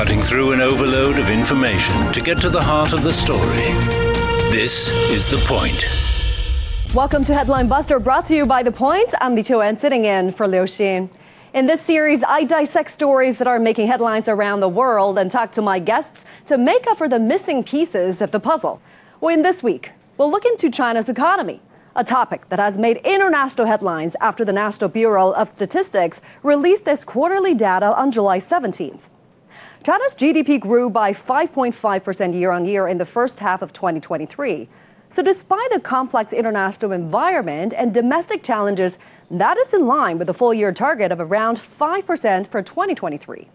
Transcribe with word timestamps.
cutting 0.00 0.22
through 0.22 0.52
an 0.52 0.62
overload 0.62 1.18
of 1.18 1.28
information 1.28 2.10
to 2.10 2.22
get 2.22 2.40
to 2.40 2.48
the 2.48 2.62
heart 2.62 2.94
of 2.94 3.04
the 3.04 3.12
story. 3.12 3.66
This 4.50 4.88
is 5.10 5.30
The 5.30 5.36
Point. 5.44 5.84
Welcome 6.94 7.22
to 7.26 7.34
Headline 7.34 7.68
Buster, 7.68 8.00
brought 8.00 8.24
to 8.28 8.34
you 8.34 8.46
by 8.46 8.62
The 8.62 8.72
Point. 8.72 9.12
I'm 9.20 9.34
Li 9.34 9.42
Chuan, 9.42 9.78
sitting 9.78 10.06
in 10.06 10.32
for 10.32 10.48
Liu 10.48 10.62
Xin. 10.62 11.10
In 11.52 11.66
this 11.66 11.82
series, 11.82 12.22
I 12.22 12.44
dissect 12.44 12.90
stories 12.90 13.36
that 13.36 13.46
are 13.46 13.58
making 13.58 13.88
headlines 13.88 14.26
around 14.26 14.60
the 14.60 14.70
world 14.70 15.18
and 15.18 15.30
talk 15.30 15.52
to 15.52 15.60
my 15.60 15.78
guests 15.78 16.22
to 16.46 16.56
make 16.56 16.86
up 16.86 16.96
for 16.96 17.06
the 17.06 17.18
missing 17.18 17.62
pieces 17.62 18.22
of 18.22 18.30
the 18.30 18.40
puzzle. 18.40 18.80
Well, 19.20 19.34
in 19.34 19.42
this 19.42 19.62
week, 19.62 19.90
we'll 20.16 20.30
look 20.30 20.46
into 20.46 20.70
China's 20.70 21.10
economy, 21.10 21.60
a 21.94 22.04
topic 22.04 22.48
that 22.48 22.58
has 22.58 22.78
made 22.78 23.02
international 23.04 23.66
headlines 23.66 24.16
after 24.22 24.46
the 24.46 24.52
National 24.54 24.88
Bureau 24.88 25.32
of 25.32 25.50
Statistics 25.50 26.22
released 26.42 26.88
its 26.88 27.04
quarterly 27.04 27.52
data 27.52 27.94
on 27.94 28.10
July 28.10 28.40
17th. 28.40 29.09
China's 29.82 30.14
GDP 30.14 30.60
grew 30.60 30.90
by 30.90 31.10
5.5% 31.10 32.34
year 32.34 32.50
on 32.50 32.66
year 32.66 32.86
in 32.86 32.98
the 32.98 33.06
first 33.06 33.40
half 33.40 33.62
of 33.62 33.72
2023. 33.72 34.68
So, 35.08 35.22
despite 35.22 35.70
the 35.70 35.80
complex 35.80 36.34
international 36.34 36.92
environment 36.92 37.72
and 37.74 37.94
domestic 37.94 38.42
challenges, 38.42 38.98
that 39.30 39.56
is 39.56 39.72
in 39.72 39.86
line 39.86 40.18
with 40.18 40.26
the 40.26 40.34
full 40.34 40.52
year 40.52 40.70
target 40.70 41.10
of 41.10 41.18
around 41.18 41.58
5% 41.58 42.46
for 42.46 42.62
2023. 42.62 43.48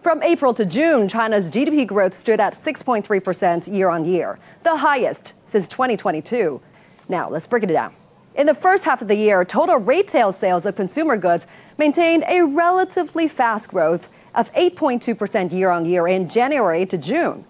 From 0.00 0.22
April 0.22 0.54
to 0.54 0.64
June, 0.64 1.08
China's 1.08 1.50
GDP 1.50 1.84
growth 1.84 2.14
stood 2.14 2.38
at 2.38 2.54
6.3% 2.54 3.74
year 3.74 3.88
on 3.88 4.04
year, 4.04 4.38
the 4.62 4.76
highest 4.76 5.32
since 5.48 5.66
2022. 5.66 6.60
Now, 7.08 7.28
let's 7.28 7.48
break 7.48 7.64
it 7.64 7.66
down. 7.66 7.92
In 8.36 8.46
the 8.46 8.54
first 8.54 8.84
half 8.84 9.02
of 9.02 9.08
the 9.08 9.16
year, 9.16 9.44
total 9.44 9.78
retail 9.78 10.30
sales 10.30 10.64
of 10.64 10.76
consumer 10.76 11.16
goods 11.16 11.48
maintained 11.78 12.22
a 12.28 12.42
relatively 12.42 13.26
fast 13.26 13.68
growth 13.68 14.08
of 14.38 14.52
8.2% 14.54 15.52
year 15.52 15.70
on 15.70 15.84
year 15.84 16.06
in 16.06 16.28
January 16.28 16.86
to 16.86 16.96
June. 16.96 17.44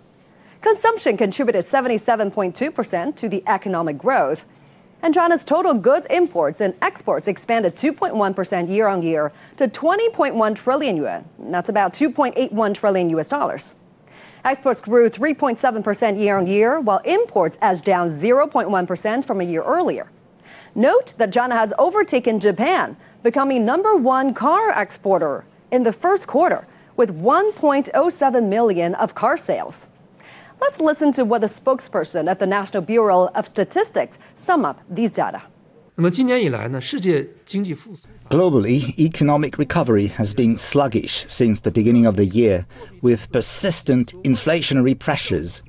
Consumption 0.63 1.19
contributed 1.19 1.65
77.2% 1.65 3.15
to 3.15 3.29
the 3.29 3.45
economic 3.47 3.99
growth. 3.99 4.47
And 5.03 5.13
China's 5.13 5.45
total 5.45 5.75
goods 5.75 6.07
imports 6.09 6.63
and 6.63 6.75
exports 6.81 7.29
expanded 7.29 7.77
2.1% 7.77 8.69
year 8.71 8.89
on 8.89 9.03
year 9.03 9.33
to 9.59 9.69
20.1 9.69 10.57
trillion 10.57 10.97
yuan. 10.97 11.25
That's 11.39 11.69
about 11.69 11.93
2.81 11.93 12.75
trillion 12.75 13.11
US 13.11 13.29
dollars. 13.29 13.75
Exports 14.45 14.81
grew 14.81 15.11
3.7% 15.11 16.19
year 16.19 16.39
on 16.39 16.47
year, 16.47 16.81
while 16.81 16.99
imports 17.05 17.59
edged 17.61 17.85
down 17.85 18.09
0.1% 18.09 19.25
from 19.25 19.41
a 19.41 19.45
year 19.45 19.63
earlier. 19.63 20.11
Note 20.75 21.15
that 21.19 21.33
China 21.33 21.55
has 21.55 21.75
overtaken 21.79 22.41
Japan, 22.41 22.97
becoming 23.23 23.67
number 23.67 23.95
one 23.95 24.33
car 24.33 24.71
exporter 24.71 25.45
in 25.71 25.83
the 25.83 25.93
first 25.93 26.27
quarter 26.27 26.67
with 26.99 27.17
1.07 27.17 28.49
million 28.49 28.95
of 28.97 29.15
car 29.15 29.37
sales. 29.39 29.87
Let's 30.61 30.81
listen 30.81 31.13
to 31.13 31.25
what 31.25 31.41
the 31.41 31.47
spokesperson 31.47 32.29
at 32.29 32.41
the 32.41 32.47
National 32.47 32.83
Bureau 32.83 33.29
of 33.37 33.47
Statistics 33.47 34.19
sum 34.35 34.65
up 34.65 34.83
these 34.91 35.13
data. 35.13 35.41
Globally, 38.29 38.99
economic 38.99 39.59
recovery 39.59 40.09
has 40.09 40.35
been 40.35 40.57
sluggish 40.57 41.25
since 41.29 41.61
the 41.61 41.71
beginning 41.71 42.05
of 42.05 42.17
the 42.17 42.27
year, 42.27 42.67
with 43.01 43.31
persistent 43.33 44.13
inflationary 44.25 44.99
pressures. 44.99 45.63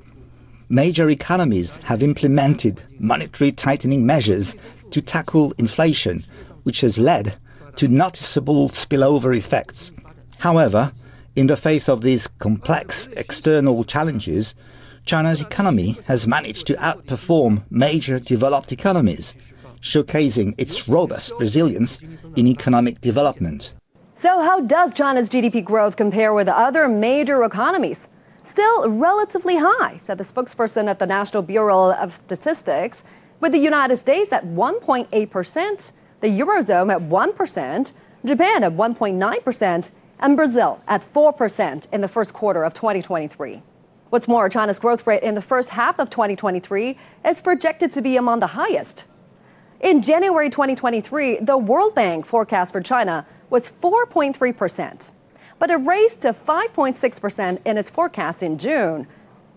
Major 0.68 1.08
economies 1.10 1.76
have 1.84 2.02
implemented 2.02 2.82
monetary 2.98 3.52
tightening 3.52 4.04
measures 4.04 4.54
to 4.90 5.00
tackle 5.00 5.52
inflation, 5.58 6.24
which 6.64 6.80
has 6.80 6.98
led 6.98 7.36
to 7.76 7.86
noticeable 7.86 8.68
spillover 8.70 9.36
effects. 9.36 9.92
However, 10.38 10.92
in 11.36 11.46
the 11.46 11.56
face 11.56 11.88
of 11.88 12.02
these 12.02 12.26
complex 12.26 13.06
external 13.16 13.84
challenges, 13.84 14.54
China's 15.04 15.40
economy 15.40 15.98
has 16.06 16.26
managed 16.26 16.66
to 16.66 16.74
outperform 16.74 17.64
major 17.70 18.18
developed 18.18 18.72
economies, 18.72 19.34
showcasing 19.80 20.54
its 20.58 20.88
robust 20.88 21.32
resilience 21.38 22.00
in 22.36 22.46
economic 22.46 23.00
development. 23.00 23.72
So, 24.16 24.42
how 24.42 24.60
does 24.60 24.92
China's 24.92 25.30
GDP 25.30 25.64
growth 25.64 25.96
compare 25.96 26.34
with 26.34 26.48
other 26.48 26.88
major 26.88 27.42
economies? 27.44 28.06
Still 28.42 28.90
relatively 28.90 29.56
high, 29.56 29.96
said 29.96 30.18
the 30.18 30.24
spokesperson 30.24 30.90
of 30.90 30.98
the 30.98 31.06
National 31.06 31.42
Bureau 31.42 31.92
of 31.92 32.14
Statistics, 32.14 33.02
with 33.40 33.52
the 33.52 33.58
United 33.58 33.96
States 33.96 34.32
at 34.32 34.44
1.8%, 34.44 35.92
the 36.20 36.28
Eurozone 36.28 36.92
at 36.92 37.00
1%, 37.00 37.92
Japan 38.24 38.64
at 38.64 38.72
1.9%, 38.72 39.90
and 40.20 40.36
Brazil 40.36 40.80
at 40.86 41.02
4% 41.02 41.86
in 41.92 42.00
the 42.00 42.08
first 42.08 42.32
quarter 42.32 42.62
of 42.62 42.74
2023. 42.74 43.62
What's 44.10 44.28
more, 44.28 44.48
China's 44.48 44.78
growth 44.78 45.06
rate 45.06 45.22
in 45.22 45.34
the 45.34 45.42
first 45.42 45.70
half 45.70 45.98
of 45.98 46.10
2023 46.10 46.98
is 47.24 47.40
projected 47.40 47.90
to 47.92 48.02
be 48.02 48.16
among 48.16 48.40
the 48.40 48.48
highest. 48.48 49.04
In 49.80 50.02
January 50.02 50.50
2023, 50.50 51.38
the 51.40 51.56
World 51.56 51.94
Bank 51.94 52.26
forecast 52.26 52.72
for 52.72 52.80
China 52.80 53.26
was 53.48 53.72
4.3%, 53.80 55.10
but 55.58 55.70
it 55.70 55.76
raised 55.76 56.20
to 56.22 56.32
5.6% 56.32 57.58
in 57.64 57.78
its 57.78 57.88
forecast 57.88 58.42
in 58.42 58.58
June. 58.58 59.06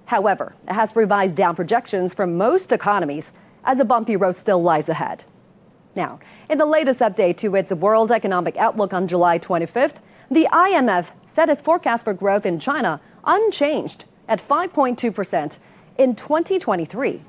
However, 0.06 0.56
it 0.68 0.74
has 0.74 0.96
revised 0.96 1.36
down 1.36 1.56
projections 1.56 2.14
for 2.14 2.26
most 2.26 2.72
economies 2.72 3.34
as 3.66 3.80
a 3.80 3.86
bumpy 3.86 4.16
road 4.16 4.36
still 4.36 4.62
lies 4.62 4.88
ahead. 4.88 5.26
Now, 5.96 6.20
in 6.50 6.58
the 6.58 6.66
latest 6.66 7.02
update 7.02 7.38
to 7.38 7.56
its 7.56 7.72
World 7.72 8.12
Economic 8.12 8.58
Outlook 8.58 8.94
on 8.94 9.08
July 9.08 9.40
25th, 9.40 9.96
the 10.34 10.48
IMF 10.52 11.12
set 11.34 11.50
its 11.50 11.62
forecast 11.62 12.04
for 12.04 12.14
growth 12.14 12.46
in 12.46 12.60
China 12.60 13.00
unchanged 13.24 14.06
at 14.28 14.46
5.2% 14.46 15.58
in 15.98 16.16
2023. 16.16 17.22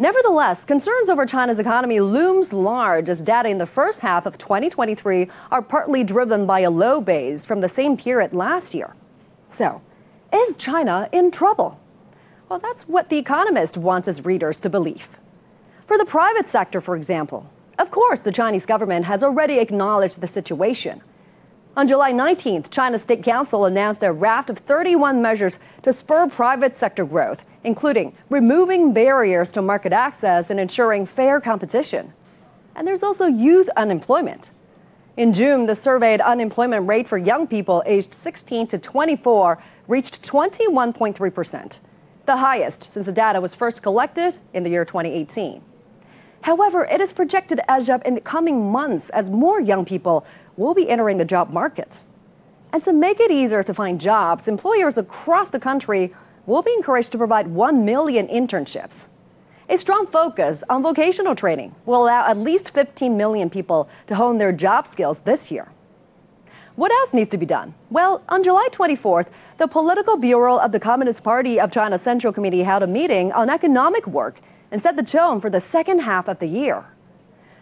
Nevertheless, 0.00 0.64
concerns 0.64 1.08
over 1.08 1.26
China's 1.26 1.58
economy 1.58 1.98
looms 1.98 2.52
large 2.52 3.08
as 3.08 3.20
data 3.20 3.48
in 3.48 3.58
the 3.58 3.66
first 3.66 4.00
half 4.00 4.26
of 4.26 4.38
2023 4.38 5.28
are 5.50 5.62
partly 5.62 6.04
driven 6.04 6.46
by 6.46 6.60
a 6.60 6.70
low 6.70 7.00
base 7.00 7.44
from 7.44 7.60
the 7.60 7.68
same 7.68 7.96
period 7.96 8.32
last 8.32 8.74
year. 8.74 8.94
So, 9.50 9.82
is 10.32 10.54
China 10.56 11.08
in 11.12 11.32
trouble? 11.32 11.80
Well, 12.48 12.60
that's 12.60 12.84
what 12.84 13.08
The 13.08 13.18
Economist 13.18 13.76
wants 13.76 14.06
its 14.06 14.24
readers 14.24 14.60
to 14.60 14.70
believe. 14.70 15.08
For 15.86 15.98
the 15.98 16.04
private 16.04 16.48
sector, 16.48 16.80
for 16.80 16.94
example, 16.94 17.50
of 17.78 17.90
course, 17.90 18.20
the 18.20 18.32
Chinese 18.32 18.66
government 18.66 19.04
has 19.06 19.24
already 19.24 19.58
acknowledged 19.58 20.20
the 20.20 20.26
situation. 20.26 21.02
On 21.78 21.86
July 21.86 22.12
19th, 22.12 22.70
China's 22.70 23.02
State 23.02 23.22
Council 23.22 23.64
announced 23.64 24.02
a 24.02 24.12
raft 24.12 24.50
of 24.50 24.58
31 24.58 25.22
measures 25.22 25.60
to 25.82 25.92
spur 25.92 26.26
private 26.26 26.76
sector 26.76 27.04
growth, 27.04 27.44
including 27.62 28.16
removing 28.30 28.92
barriers 28.92 29.50
to 29.50 29.62
market 29.62 29.92
access 29.92 30.50
and 30.50 30.58
ensuring 30.58 31.06
fair 31.06 31.40
competition. 31.40 32.12
And 32.74 32.84
there's 32.84 33.04
also 33.04 33.26
youth 33.26 33.68
unemployment. 33.76 34.50
In 35.16 35.32
June, 35.32 35.66
the 35.66 35.74
surveyed 35.76 36.20
unemployment 36.20 36.88
rate 36.88 37.06
for 37.06 37.16
young 37.16 37.46
people 37.46 37.84
aged 37.86 38.12
16 38.12 38.66
to 38.66 38.78
24 38.78 39.62
reached 39.86 40.24
21.3%, 40.24 41.78
the 42.26 42.36
highest 42.38 42.82
since 42.82 43.06
the 43.06 43.12
data 43.12 43.40
was 43.40 43.54
first 43.54 43.82
collected 43.84 44.36
in 44.52 44.64
the 44.64 44.70
year 44.70 44.84
2018. 44.84 45.62
However, 46.40 46.84
it 46.86 47.00
is 47.00 47.12
projected 47.12 47.58
to 47.58 47.70
edge 47.70 47.88
up 47.88 48.04
in 48.04 48.14
the 48.14 48.20
coming 48.20 48.72
months 48.72 49.10
as 49.10 49.30
more 49.30 49.60
young 49.60 49.84
people 49.84 50.26
will 50.58 50.74
be 50.74 50.90
entering 50.90 51.16
the 51.16 51.24
job 51.24 51.52
market. 51.52 52.02
And 52.72 52.82
to 52.82 52.92
make 52.92 53.20
it 53.20 53.30
easier 53.30 53.62
to 53.62 53.72
find 53.72 54.00
jobs, 54.00 54.48
employers 54.48 54.98
across 54.98 55.50
the 55.50 55.60
country 55.60 56.14
will 56.44 56.62
be 56.62 56.72
encouraged 56.74 57.12
to 57.12 57.18
provide 57.18 57.46
1 57.46 57.84
million 57.84 58.26
internships. 58.28 59.06
A 59.70 59.78
strong 59.78 60.06
focus 60.06 60.64
on 60.68 60.82
vocational 60.82 61.34
training 61.34 61.74
will 61.86 62.04
allow 62.04 62.26
at 62.26 62.36
least 62.36 62.70
15 62.70 63.16
million 63.16 63.48
people 63.48 63.88
to 64.06 64.14
hone 64.14 64.38
their 64.38 64.52
job 64.52 64.86
skills 64.86 65.20
this 65.20 65.50
year. 65.50 65.68
What 66.74 66.92
else 66.92 67.12
needs 67.12 67.28
to 67.30 67.38
be 67.38 67.46
done? 67.46 67.74
Well, 67.90 68.22
on 68.28 68.42
July 68.42 68.68
24th, 68.72 69.26
the 69.58 69.66
Political 69.66 70.18
Bureau 70.18 70.58
of 70.58 70.72
the 70.72 70.80
Communist 70.80 71.22
Party 71.22 71.58
of 71.60 71.70
China 71.70 71.98
Central 71.98 72.32
Committee 72.32 72.62
held 72.62 72.82
a 72.82 72.86
meeting 72.86 73.32
on 73.32 73.50
economic 73.50 74.06
work 74.06 74.40
and 74.70 74.80
set 74.80 74.96
the 74.96 75.02
tone 75.02 75.40
for 75.40 75.50
the 75.50 75.60
second 75.60 76.00
half 76.00 76.28
of 76.28 76.38
the 76.38 76.46
year. 76.46 76.84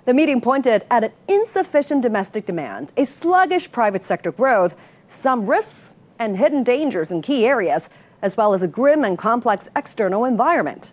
The 0.07 0.15
meeting 0.15 0.41
pointed 0.41 0.85
at 0.89 1.03
an 1.03 1.11
insufficient 1.27 2.01
domestic 2.01 2.47
demand, 2.47 2.93
a 2.97 3.05
sluggish 3.05 3.73
private 3.73 4.05
sector 4.05 4.31
growth, 4.31 4.77
some 5.11 5.47
risks 5.47 5.97
and 6.21 6.39
hidden 6.39 6.63
dangers 6.63 7.11
in 7.11 7.23
key 7.23 7.45
areas, 7.45 7.91
as 8.23 8.37
well 8.37 8.55
as 8.55 8.63
a 8.63 8.69
grim 8.69 9.05
and 9.05 9.19
complex 9.19 9.67
external 9.75 10.25
environment. 10.25 10.93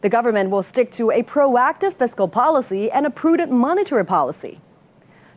The 0.00 0.08
government 0.08 0.48
will 0.48 0.62
stick 0.62 0.90
to 0.92 1.10
a 1.10 1.22
proactive 1.22 1.92
fiscal 1.92 2.28
policy 2.28 2.90
and 2.90 3.04
a 3.04 3.10
prudent 3.10 3.52
monetary 3.52 4.06
policy. 4.06 4.58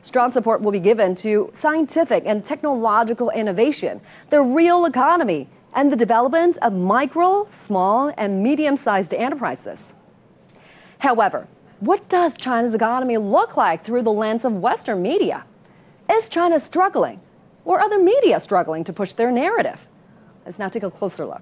Strong 0.01 0.31
support 0.31 0.61
will 0.61 0.71
be 0.71 0.79
given 0.79 1.13
to 1.15 1.51
scientific 1.53 2.23
and 2.25 2.45
technological 2.45 3.29
innovation, 3.31 3.99
the 4.29 4.41
real 4.41 4.85
economy, 4.85 5.49
and 5.73 5.91
the 5.91 5.97
development 5.97 6.57
of 6.61 6.71
micro, 6.71 7.49
small, 7.49 8.13
and 8.17 8.41
medium 8.41 8.77
sized 8.77 9.13
enterprises. 9.13 9.93
However, 10.99 11.49
what 11.83 12.07
does 12.07 12.33
China's 12.37 12.73
economy 12.73 13.17
look 13.17 13.57
like 13.57 13.83
through 13.83 14.03
the 14.03 14.11
lens 14.13 14.45
of 14.45 14.53
Western 14.53 15.01
media? 15.01 15.43
Is 16.09 16.29
China 16.29 16.57
struggling? 16.57 17.19
Or 17.65 17.77
are 17.79 17.83
other 17.83 17.99
media 17.99 18.39
struggling 18.39 18.85
to 18.85 18.93
push 18.93 19.11
their 19.11 19.31
narrative? 19.31 19.85
Let's 20.45 20.59
now 20.59 20.69
take 20.69 20.83
a 20.83 20.91
closer 20.91 21.25
look. 21.25 21.41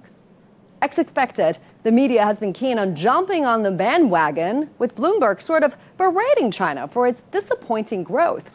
As 0.82 0.98
expected, 0.98 1.60
the 1.84 1.92
media 1.92 2.26
has 2.26 2.40
been 2.40 2.54
keen 2.54 2.80
on 2.80 2.96
jumping 2.96 3.46
on 3.46 3.62
the 3.62 3.70
bandwagon, 3.70 4.72
with 4.80 4.96
Bloomberg 4.96 5.40
sort 5.42 5.64
of 5.64 5.76
berating 5.98 6.50
China 6.50 6.88
for 6.88 7.08
its 7.08 7.22
disappointing 7.32 8.04
growth. 8.04 8.50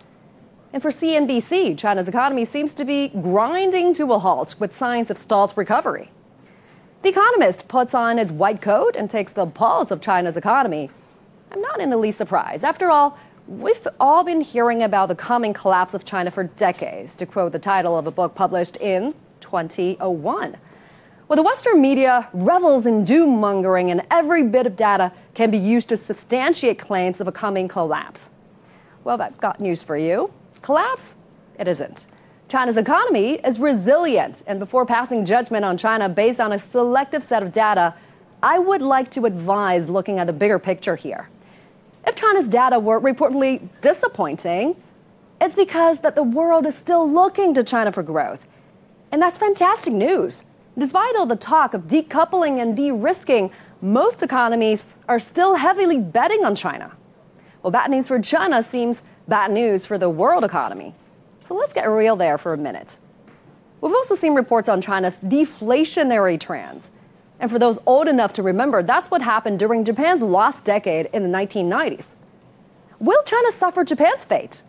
And 0.72 0.82
for 0.82 0.90
CNBC, 0.90 1.78
China's 1.78 2.08
economy 2.08 2.44
seems 2.44 2.74
to 2.74 2.84
be 2.84 3.10
grinding 3.10 3.94
to 3.94 4.12
a 4.12 4.18
halt 4.18 4.56
with 4.58 4.76
signs 4.76 5.08
of 5.08 5.18
stalled 5.18 5.52
recovery. 5.54 6.10
The 7.02 7.10
Economist 7.10 7.68
puts 7.68 7.94
on 7.94 8.18
its 8.18 8.32
white 8.32 8.60
coat 8.60 8.96
and 8.96 9.08
takes 9.08 9.32
the 9.32 9.46
pulse 9.46 9.92
of 9.92 10.00
China's 10.00 10.36
economy. 10.36 10.90
I'm 11.52 11.60
not 11.60 11.80
in 11.80 11.90
the 11.90 11.96
least 11.96 12.18
surprised. 12.18 12.64
After 12.64 12.90
all, 12.90 13.18
we've 13.46 13.86
all 14.00 14.24
been 14.24 14.40
hearing 14.40 14.82
about 14.82 15.08
the 15.08 15.14
coming 15.14 15.52
collapse 15.52 15.94
of 15.94 16.04
China 16.04 16.30
for 16.30 16.44
decades, 16.44 17.14
to 17.16 17.26
quote 17.26 17.52
the 17.52 17.58
title 17.58 17.96
of 17.96 18.06
a 18.06 18.10
book 18.10 18.34
published 18.34 18.76
in 18.76 19.14
2001. 19.40 20.56
Well, 21.28 21.36
the 21.36 21.42
Western 21.42 21.80
media 21.80 22.28
revels 22.32 22.86
in 22.86 23.04
doom 23.04 23.40
mongering, 23.40 23.90
and 23.90 24.02
every 24.10 24.44
bit 24.44 24.66
of 24.66 24.76
data 24.76 25.12
can 25.34 25.50
be 25.50 25.58
used 25.58 25.88
to 25.88 25.96
substantiate 25.96 26.78
claims 26.78 27.20
of 27.20 27.26
a 27.26 27.32
coming 27.32 27.66
collapse. 27.66 28.20
Well, 29.02 29.20
I've 29.20 29.38
got 29.40 29.60
news 29.60 29.82
for 29.82 29.96
you. 29.96 30.32
Collapse? 30.62 31.04
It 31.58 31.66
isn't. 31.68 32.06
China's 32.48 32.76
economy 32.76 33.40
is 33.44 33.58
resilient, 33.58 34.44
and 34.46 34.60
before 34.60 34.86
passing 34.86 35.24
judgment 35.24 35.64
on 35.64 35.76
China 35.76 36.08
based 36.08 36.38
on 36.38 36.52
a 36.52 36.58
selective 36.58 37.24
set 37.24 37.42
of 37.42 37.50
data, 37.52 37.94
I 38.42 38.60
would 38.60 38.82
like 38.82 39.10
to 39.12 39.26
advise 39.26 39.88
looking 39.88 40.20
at 40.20 40.28
the 40.28 40.32
bigger 40.32 40.60
picture 40.60 40.94
here. 40.94 41.28
If 42.06 42.14
China's 42.14 42.48
data 42.48 42.78
were 42.78 43.00
reportedly 43.00 43.68
disappointing, 43.82 44.76
it's 45.40 45.54
because 45.54 45.98
that 46.00 46.14
the 46.14 46.22
world 46.22 46.64
is 46.64 46.74
still 46.76 47.10
looking 47.10 47.52
to 47.54 47.64
China 47.64 47.90
for 47.90 48.02
growth. 48.02 48.46
And 49.10 49.20
that's 49.20 49.36
fantastic 49.36 49.92
news. 49.92 50.44
Despite 50.78 51.16
all 51.16 51.26
the 51.26 51.36
talk 51.36 51.74
of 51.74 51.82
decoupling 51.82 52.60
and 52.60 52.76
de-risking, 52.76 53.50
most 53.82 54.22
economies 54.22 54.84
are 55.08 55.18
still 55.18 55.56
heavily 55.56 55.98
betting 55.98 56.44
on 56.44 56.54
China. 56.54 56.92
Well, 57.62 57.70
bad 57.70 57.90
news 57.90 58.08
for 58.08 58.20
China 58.20 58.62
seems 58.62 58.98
bad 59.26 59.50
news 59.50 59.84
for 59.84 59.98
the 59.98 60.08
world 60.08 60.44
economy. 60.44 60.94
So 61.48 61.54
let's 61.54 61.72
get 61.72 61.88
real 61.88 62.16
there 62.16 62.38
for 62.38 62.52
a 62.52 62.58
minute. 62.58 62.96
We've 63.80 63.92
also 63.92 64.14
seen 64.14 64.34
reports 64.34 64.68
on 64.68 64.80
China's 64.80 65.14
deflationary 65.24 66.40
trends. 66.40 66.90
And 67.38 67.50
for 67.50 67.58
those 67.58 67.78
old 67.86 68.08
enough 68.08 68.32
to 68.34 68.42
remember, 68.42 68.82
that's 68.82 69.10
what 69.10 69.22
happened 69.22 69.58
during 69.58 69.84
Japan's 69.84 70.22
lost 70.22 70.64
decade 70.64 71.10
in 71.12 71.22
the 71.22 71.28
1990s. 71.28 72.04
Will 72.98 73.22
China 73.24 73.52
suffer 73.52 73.84
Japan's 73.84 74.24
fate? 74.24 74.62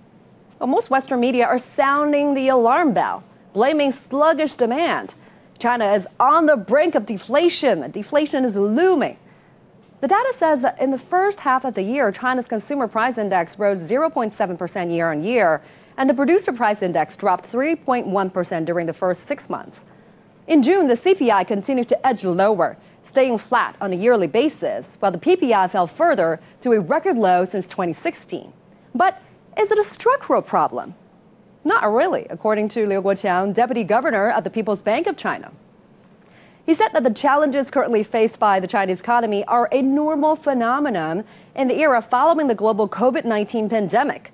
Well, 0.59 0.67
most 0.67 0.89
Western 0.89 1.19
media 1.19 1.45
are 1.45 1.59
sounding 1.59 2.33
the 2.33 2.49
alarm 2.49 2.93
bell, 2.93 3.23
blaming 3.53 3.93
sluggish 3.93 4.55
demand. 4.55 5.13
China 5.59 5.93
is 5.93 6.05
on 6.19 6.45
the 6.45 6.57
brink 6.57 6.95
of 6.95 7.05
deflation. 7.05 7.89
Deflation 7.91 8.43
is 8.43 8.55
looming. 8.55 9.17
The 10.01 10.07
data 10.07 10.33
says 10.37 10.61
that 10.61 10.79
in 10.79 10.91
the 10.91 10.99
first 10.99 11.39
half 11.39 11.65
of 11.65 11.73
the 11.73 11.81
year, 11.81 12.11
China's 12.11 12.47
consumer 12.47 12.87
price 12.87 13.17
index 13.17 13.57
rose 13.57 13.79
0.7% 13.79 14.91
year 14.93 15.11
on 15.11 15.23
year, 15.23 15.61
and 15.97 16.07
the 16.07 16.13
producer 16.13 16.53
price 16.53 16.81
index 16.83 17.17
dropped 17.17 17.51
3.1% 17.51 18.65
during 18.65 18.85
the 18.85 18.93
first 18.93 19.27
six 19.27 19.49
months. 19.49 19.79
In 20.47 20.63
June, 20.63 20.87
the 20.87 20.95
CPI 20.95 21.45
continued 21.45 21.89
to 21.89 22.07
edge 22.07 22.23
lower, 22.23 22.77
staying 23.05 23.37
flat 23.37 23.75
on 23.81 23.91
a 23.91 23.97
yearly 23.97 24.27
basis, 24.27 24.85
while 24.99 25.11
the 25.11 25.17
PPI 25.17 25.69
fell 25.69 25.87
further 25.87 26.39
to 26.61 26.71
a 26.71 26.79
record 26.79 27.17
low 27.17 27.43
since 27.43 27.67
2016. 27.67 28.53
But 28.95 29.21
is 29.59 29.71
it 29.71 29.77
a 29.77 29.83
structural 29.83 30.41
problem? 30.41 30.95
Not 31.65 31.91
really, 31.91 32.27
according 32.29 32.69
to 32.69 32.87
Liu 32.87 33.01
Guoqiang, 33.01 33.53
deputy 33.53 33.83
governor 33.83 34.31
of 34.31 34.45
the 34.45 34.49
People's 34.49 34.81
Bank 34.81 35.05
of 35.05 35.17
China. 35.17 35.51
He 36.65 36.73
said 36.73 36.89
that 36.93 37.03
the 37.03 37.13
challenges 37.13 37.69
currently 37.69 38.03
faced 38.03 38.39
by 38.39 38.61
the 38.61 38.67
Chinese 38.67 39.01
economy 39.01 39.43
are 39.45 39.67
a 39.73 39.81
normal 39.81 40.37
phenomenon 40.37 41.25
in 41.55 41.67
the 41.67 41.77
era 41.77 42.01
following 42.01 42.47
the 42.47 42.55
global 42.55 42.87
COVID 42.87 43.25
19 43.25 43.67
pandemic. 43.67 44.31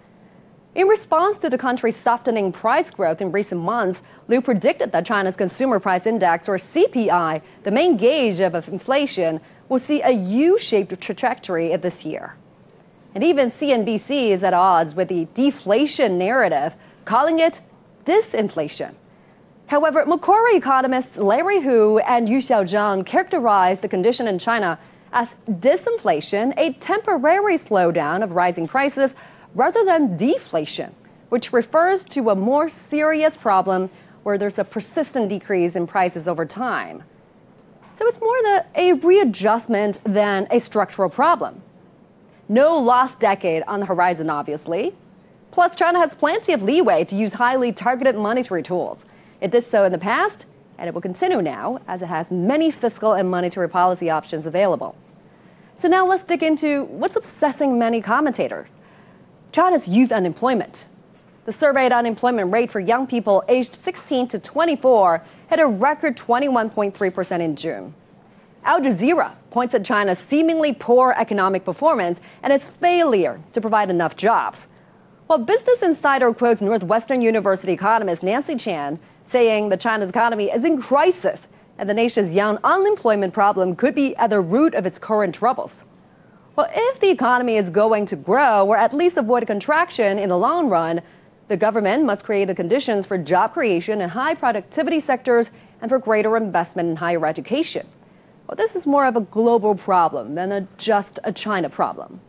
In 0.75 0.88
response 0.88 1.38
to 1.40 1.52
the 1.52 1.58
country's 1.58 1.96
softening 1.96 2.52
price 2.52 2.90
growth 2.90 3.22
in 3.22 3.31
recent 3.31 3.62
months, 3.62 4.02
Liu 4.28 4.42
predicted 4.42 4.92
that 4.92 5.06
China's 5.06 5.36
consumer 5.36 5.80
price 5.80 6.08
index, 6.08 6.50
or 6.50 6.58
CPI, 6.58 7.42
the 7.64 7.70
main 7.70 7.96
gauge 7.96 8.40
of 8.40 8.68
inflation, 8.68 9.40
will 9.70 9.78
see 9.78 10.02
a 10.02 10.10
U 10.10 10.58
shaped 10.58 11.00
trajectory 11.00 11.75
this 11.78 12.04
year. 12.04 12.36
And 13.14 13.24
even 13.24 13.52
CNBC 13.52 14.30
is 14.30 14.42
at 14.42 14.56
odds 14.56 14.96
with 14.96 15.10
the 15.10 15.28
deflation 15.36 16.18
narrative, 16.18 16.74
calling 17.06 17.38
it 17.38 17.62
disinflation. 18.06 18.96
However, 19.68 20.06
Macquarie 20.08 20.58
economists 20.58 21.18
Larry 21.18 21.62
Hu 21.62 22.00
and 22.00 22.28
Yuxiao 22.28 22.64
Zhang 22.64 23.06
characterized 23.06 23.84
the 23.84 23.88
condition 23.88 24.28
in 24.28 24.40
China 24.40 24.80
as 25.12 25.28
disinflation, 25.48 26.54
a 26.58 26.74
temporary 26.74 27.60
slowdown 27.60 28.24
of 28.24 28.31
rising 28.31 28.68
prices 28.68 29.14
rather 29.56 29.86
than 29.86 30.18
deflation, 30.18 30.94
which 31.30 31.54
refers 31.54 32.04
to 32.04 32.30
a 32.30 32.36
more 32.36 32.70
serious 32.70 33.38
problem 33.38 33.90
where 34.24 34.38
there's 34.38 34.60
a 34.60 34.64
persistent 34.64 35.30
decrease 35.30 35.76
in 35.76 35.86
prices 35.86 36.28
over 36.28 36.46
time. 36.46 37.04
So 38.00 38.08
it's 38.08 38.20
more 38.20 38.42
the, 38.42 38.66
a 38.76 38.94
readjustment 38.94 40.00
than 40.04 40.48
a 40.50 40.60
structural 40.60 41.10
problem. 41.10 41.62
No 42.50 42.76
lost 42.78 43.20
decade 43.20 43.64
on 43.64 43.80
the 43.80 43.86
horizon, 43.86 44.30
obviously. 44.30 44.96
Plus, 45.52 45.76
China 45.76 46.00
has 46.00 46.16
plenty 46.16 46.54
of 46.54 46.64
leeway 46.64 47.04
to 47.06 47.16
use 47.16 47.34
highly 47.34 47.72
targeted 47.72 48.16
monetary 48.16 48.64
tools. 48.64 49.00
It 49.40 49.52
did 49.52 49.66
so 49.66 49.84
in 49.84 49.92
the 49.92 49.98
past, 49.98 50.46
and 50.78 50.88
it 50.88 50.94
will 50.94 51.02
continue 51.02 51.42
now, 51.42 51.80
as 51.88 52.02
it 52.02 52.08
has 52.08 52.32
many 52.32 52.72
fiscal 52.72 53.14
and 53.14 53.30
monetary 53.30 53.70
policy 53.70 54.10
options 54.10 54.46
available. 54.46 54.96
So 55.78 55.88
now 55.88 56.08
let's 56.08 56.24
dig 56.24 56.42
into 56.42 56.86
what's 56.86 57.16
obsessing 57.16 57.78
many 57.78 58.02
commentators 58.02 58.68
China's 59.54 59.88
youth 59.88 60.12
unemployment. 60.12 60.86
The 61.46 61.54
surveyed 61.54 61.92
unemployment 61.92 62.52
rate 62.52 62.72
for 62.72 62.80
young 62.80 63.06
people 63.06 63.44
aged 63.48 63.78
16 63.86 64.30
to 64.30 64.40
24 64.40 65.24
hit 65.48 65.60
a 65.60 65.68
record 65.68 66.18
21.3% 66.18 67.40
in 67.40 67.56
June. 67.56 67.94
Al 68.66 68.82
Jazeera 68.82 69.34
points 69.52 69.76
at 69.76 69.86
China's 69.86 70.18
seemingly 70.28 70.74
poor 70.74 71.14
economic 71.16 71.64
performance 71.66 72.20
and 72.42 72.52
its 72.52 72.70
failure 72.70 73.40
to 73.54 73.62
provide 73.62 73.92
enough 73.92 74.16
jobs. 74.16 74.66
While 75.28 75.38
Business 75.38 75.84
Insider 75.84 76.34
quotes 76.34 76.64
Northwestern 76.64 77.22
University 77.22 77.74
economist 77.74 78.24
Nancy 78.24 78.56
Qian 78.56 78.98
saying 79.28 79.70
that 79.70 79.80
China's 79.80 80.10
economy 80.10 80.50
is 80.50 80.64
in 80.64 80.82
crisis 80.82 81.42
and 81.78 81.88
the 81.88 81.94
nation's 81.94 82.33
young 82.33 82.57
unemployment 82.64 83.36
problem 83.36 83.76
could 83.76 83.94
be 83.94 84.16
at 84.16 84.31
the 84.31 84.42
root 84.42 84.74
of 84.74 84.88
its 84.88 84.98
current 84.98 85.36
troubles. 85.36 85.74
Well, 86.56 86.69
if 86.72 87.00
the 87.00 87.10
economy 87.10 87.57
is 87.57 87.72
going 87.72 88.06
to 88.07 88.16
grow 88.16 88.68
or 88.68 88.78
at 88.78 88.94
least 88.94 89.18
avoid 89.18 89.48
contraction 89.48 90.19
in 90.19 90.30
the 90.30 90.38
long 90.38 90.69
run, 90.69 91.02
the 91.48 91.57
government 91.57 92.06
must 92.06 92.24
create 92.24 92.45
the 92.45 92.54
conditions 92.54 93.07
for 93.07 93.18
job 93.18 93.54
creation 93.54 94.02
in 94.02 94.10
high 94.10 94.36
productivity 94.36 95.00
sectors 95.00 95.50
and 95.81 95.90
for 95.90 95.98
greater 95.98 96.38
investment 96.38 96.90
in 96.90 96.95
higher 96.98 97.26
education. 97.26 97.88
Well, 98.48 98.56
this 98.56 98.76
is 98.76 98.86
more 98.86 99.07
of 99.07 99.16
a 99.16 99.22
global 99.22 99.74
problem 99.74 100.36
than 100.36 100.52
a, 100.52 100.68
just 100.78 101.18
a 101.24 101.33
China 101.33 101.72
problem. 101.72 102.19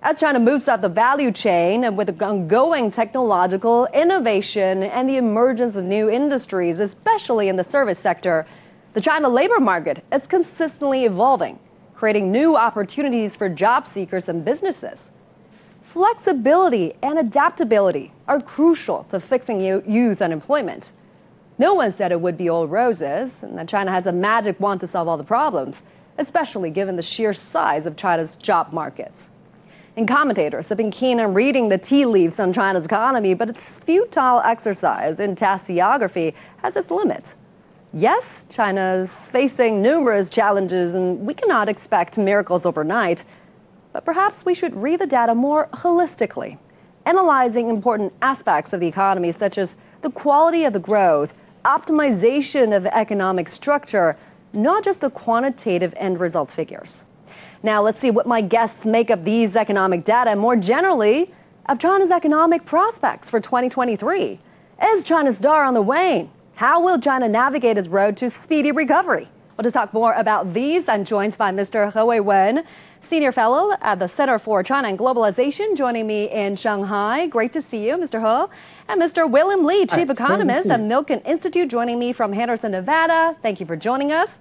As 0.00 0.20
China 0.20 0.38
moves 0.38 0.68
up 0.68 0.80
the 0.80 0.88
value 0.88 1.32
chain 1.32 1.82
and 1.82 1.98
with 1.98 2.22
ongoing 2.22 2.92
technological 2.92 3.86
innovation 3.86 4.84
and 4.84 5.08
the 5.08 5.16
emergence 5.16 5.74
of 5.74 5.84
new 5.84 6.08
industries, 6.08 6.78
especially 6.78 7.48
in 7.48 7.56
the 7.56 7.64
service 7.64 7.98
sector, 7.98 8.46
the 8.94 9.00
China 9.00 9.28
labor 9.28 9.58
market 9.58 10.04
is 10.12 10.28
consistently 10.28 11.04
evolving 11.04 11.58
creating 12.00 12.32
new 12.32 12.56
opportunities 12.56 13.36
for 13.36 13.46
job 13.46 13.86
seekers 13.86 14.26
and 14.26 14.42
businesses. 14.42 15.00
Flexibility 15.92 16.94
and 17.02 17.18
adaptability 17.18 18.10
are 18.26 18.40
crucial 18.40 19.04
to 19.10 19.20
fixing 19.20 19.60
youth 19.60 20.22
unemployment. 20.22 20.92
No 21.58 21.74
one 21.74 21.94
said 21.94 22.10
it 22.10 22.22
would 22.22 22.38
be 22.38 22.48
all 22.48 22.66
roses 22.66 23.42
and 23.42 23.58
that 23.58 23.68
China 23.68 23.90
has 23.90 24.06
a 24.06 24.12
magic 24.12 24.58
wand 24.58 24.80
to 24.80 24.86
solve 24.86 25.08
all 25.08 25.18
the 25.18 25.24
problems, 25.24 25.76
especially 26.16 26.70
given 26.70 26.96
the 26.96 27.02
sheer 27.02 27.34
size 27.34 27.84
of 27.84 27.96
China's 27.96 28.36
job 28.36 28.72
markets. 28.72 29.28
And 29.94 30.08
commentators 30.08 30.68
have 30.68 30.78
been 30.78 30.90
keen 30.90 31.20
on 31.20 31.34
reading 31.34 31.68
the 31.68 31.76
tea 31.76 32.06
leaves 32.06 32.40
on 32.40 32.54
China's 32.54 32.86
economy, 32.86 33.34
but 33.34 33.50
its 33.50 33.78
futile 33.78 34.40
exercise 34.40 35.20
in 35.20 35.36
tasseography 35.36 36.32
has 36.62 36.76
its 36.76 36.90
limits. 36.90 37.36
Yes, 37.92 38.46
China's 38.48 39.28
facing 39.30 39.82
numerous 39.82 40.30
challenges, 40.30 40.94
and 40.94 41.26
we 41.26 41.34
cannot 41.34 41.68
expect 41.68 42.16
miracles 42.18 42.64
overnight. 42.64 43.24
But 43.92 44.04
perhaps 44.04 44.44
we 44.44 44.54
should 44.54 44.76
read 44.76 45.00
the 45.00 45.08
data 45.08 45.34
more 45.34 45.68
holistically, 45.72 46.58
analyzing 47.04 47.68
important 47.68 48.12
aspects 48.22 48.72
of 48.72 48.78
the 48.78 48.86
economy, 48.86 49.32
such 49.32 49.58
as 49.58 49.74
the 50.02 50.10
quality 50.10 50.64
of 50.64 50.72
the 50.72 50.78
growth, 50.78 51.34
optimization 51.64 52.76
of 52.76 52.86
economic 52.86 53.48
structure, 53.48 54.16
not 54.52 54.84
just 54.84 55.00
the 55.00 55.10
quantitative 55.10 55.92
end 55.96 56.20
result 56.20 56.48
figures. 56.48 57.04
Now, 57.60 57.82
let's 57.82 58.00
see 58.00 58.12
what 58.12 58.24
my 58.24 58.40
guests 58.40 58.86
make 58.86 59.10
of 59.10 59.24
these 59.24 59.56
economic 59.56 60.04
data 60.04 60.30
and 60.30 60.38
more 60.38 60.54
generally 60.54 61.34
of 61.66 61.80
China's 61.80 62.12
economic 62.12 62.64
prospects 62.64 63.28
for 63.28 63.40
2023. 63.40 64.38
Is 64.80 65.02
China's 65.02 65.38
star 65.38 65.64
on 65.64 65.74
the 65.74 65.82
wane? 65.82 66.30
How 66.60 66.78
will 66.78 67.00
China 67.00 67.26
navigate 67.26 67.78
its 67.78 67.88
road 67.88 68.18
to 68.18 68.28
speedy 68.28 68.70
recovery? 68.70 69.28
Well, 69.56 69.62
to 69.62 69.70
talk 69.70 69.94
more 69.94 70.12
about 70.12 70.52
these, 70.52 70.90
I'm 70.90 71.06
joined 71.06 71.38
by 71.38 71.52
Mr. 71.52 71.90
He 71.90 71.98
Weiwen, 71.98 72.66
Senior 73.08 73.32
Fellow 73.32 73.74
at 73.80 73.98
the 73.98 74.08
Center 74.08 74.38
for 74.38 74.62
China 74.62 74.88
and 74.88 74.98
Globalization, 74.98 75.74
joining 75.74 76.06
me 76.06 76.30
in 76.30 76.56
Shanghai. 76.56 77.28
Great 77.28 77.54
to 77.54 77.62
see 77.62 77.86
you, 77.88 77.96
Mr. 77.96 78.20
He. 78.20 78.52
And 78.90 79.00
Mr. 79.00 79.26
William 79.26 79.64
Lee, 79.64 79.86
Chief 79.86 80.08
Hi, 80.08 80.12
Economist 80.12 80.66
at 80.66 80.80
Milken 80.80 81.26
Institute, 81.26 81.70
joining 81.70 81.98
me 81.98 82.12
from 82.12 82.34
Henderson, 82.34 82.72
Nevada. 82.72 83.38
Thank 83.40 83.60
you 83.60 83.64
for 83.64 83.76
joining 83.76 84.12
us 84.12 84.38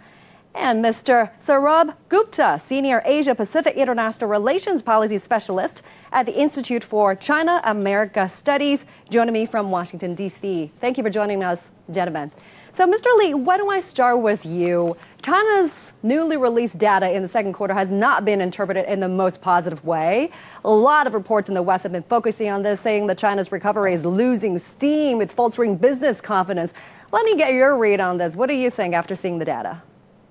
and 0.54 0.84
Mr. 0.84 1.32
Sourabh 1.46 1.96
Gupta, 2.10 2.60
Senior 2.62 3.02
Asia 3.06 3.34
Pacific 3.34 3.76
International 3.76 4.30
Relations 4.30 4.82
Policy 4.82 5.20
Specialist 5.20 5.82
at 6.12 6.25
the 6.25 6.39
Institute 6.39 6.84
for 6.84 7.16
China 7.16 7.62
America 7.63 8.28
Studies, 8.30 8.86
joining 9.10 9.34
me 9.34 9.46
from 9.46 9.72
Washington, 9.72 10.16
D.C. 10.16 10.72
Thank 10.80 10.98
you 10.98 11.04
for 11.04 11.10
joining 11.10 11.44
us, 11.44 11.62
gentlemen. 11.92 12.32
So, 12.75 12.88
Mr. 12.88 13.06
Lee, 13.18 13.34
why 13.34 13.58
don't 13.58 13.70
I 13.70 13.80
start 13.80 14.22
with 14.22 14.46
you? 14.46 14.96
China's 15.22 15.74
newly 16.01 16.38
released 16.38 16.78
data 16.78 17.12
in 17.12 17.24
the 17.24 17.30
second 17.30 17.54
quarter 17.54 17.74
has 17.74 17.92
not 17.92 18.24
been 18.24 18.39
interpreted 18.39 18.86
in 18.86 19.01
the 19.01 19.10
most 19.10 19.42
positive 19.42 19.84
way. 19.84 20.32
A 20.63 20.70
lot 20.70 21.06
of 21.06 21.13
reports 21.13 21.50
in 21.50 21.56
the 21.56 21.62
West 21.62 21.84
have 21.84 21.92
been 21.92 22.04
focusing 22.04 22.50
on 22.50 22.63
this, 22.63 22.80
saying 22.80 23.08
that 23.08 23.18
China's 23.18 23.51
recovery 23.51 23.94
is 23.94 24.06
losing 24.06 24.58
steam 24.58 25.18
with 25.18 25.32
faltering 25.32 25.75
business 25.75 26.22
confidence. 26.22 26.74
Let 27.12 27.25
me 27.25 27.36
get 27.36 27.54
your 27.54 27.75
read 27.78 28.00
on 28.00 28.18
this. 28.18 28.36
What 28.36 28.48
do 28.48 28.54
you 28.54 28.70
think 28.70 28.94
after 28.94 29.16
seeing 29.16 29.39
the 29.39 29.46
data? 29.46 29.82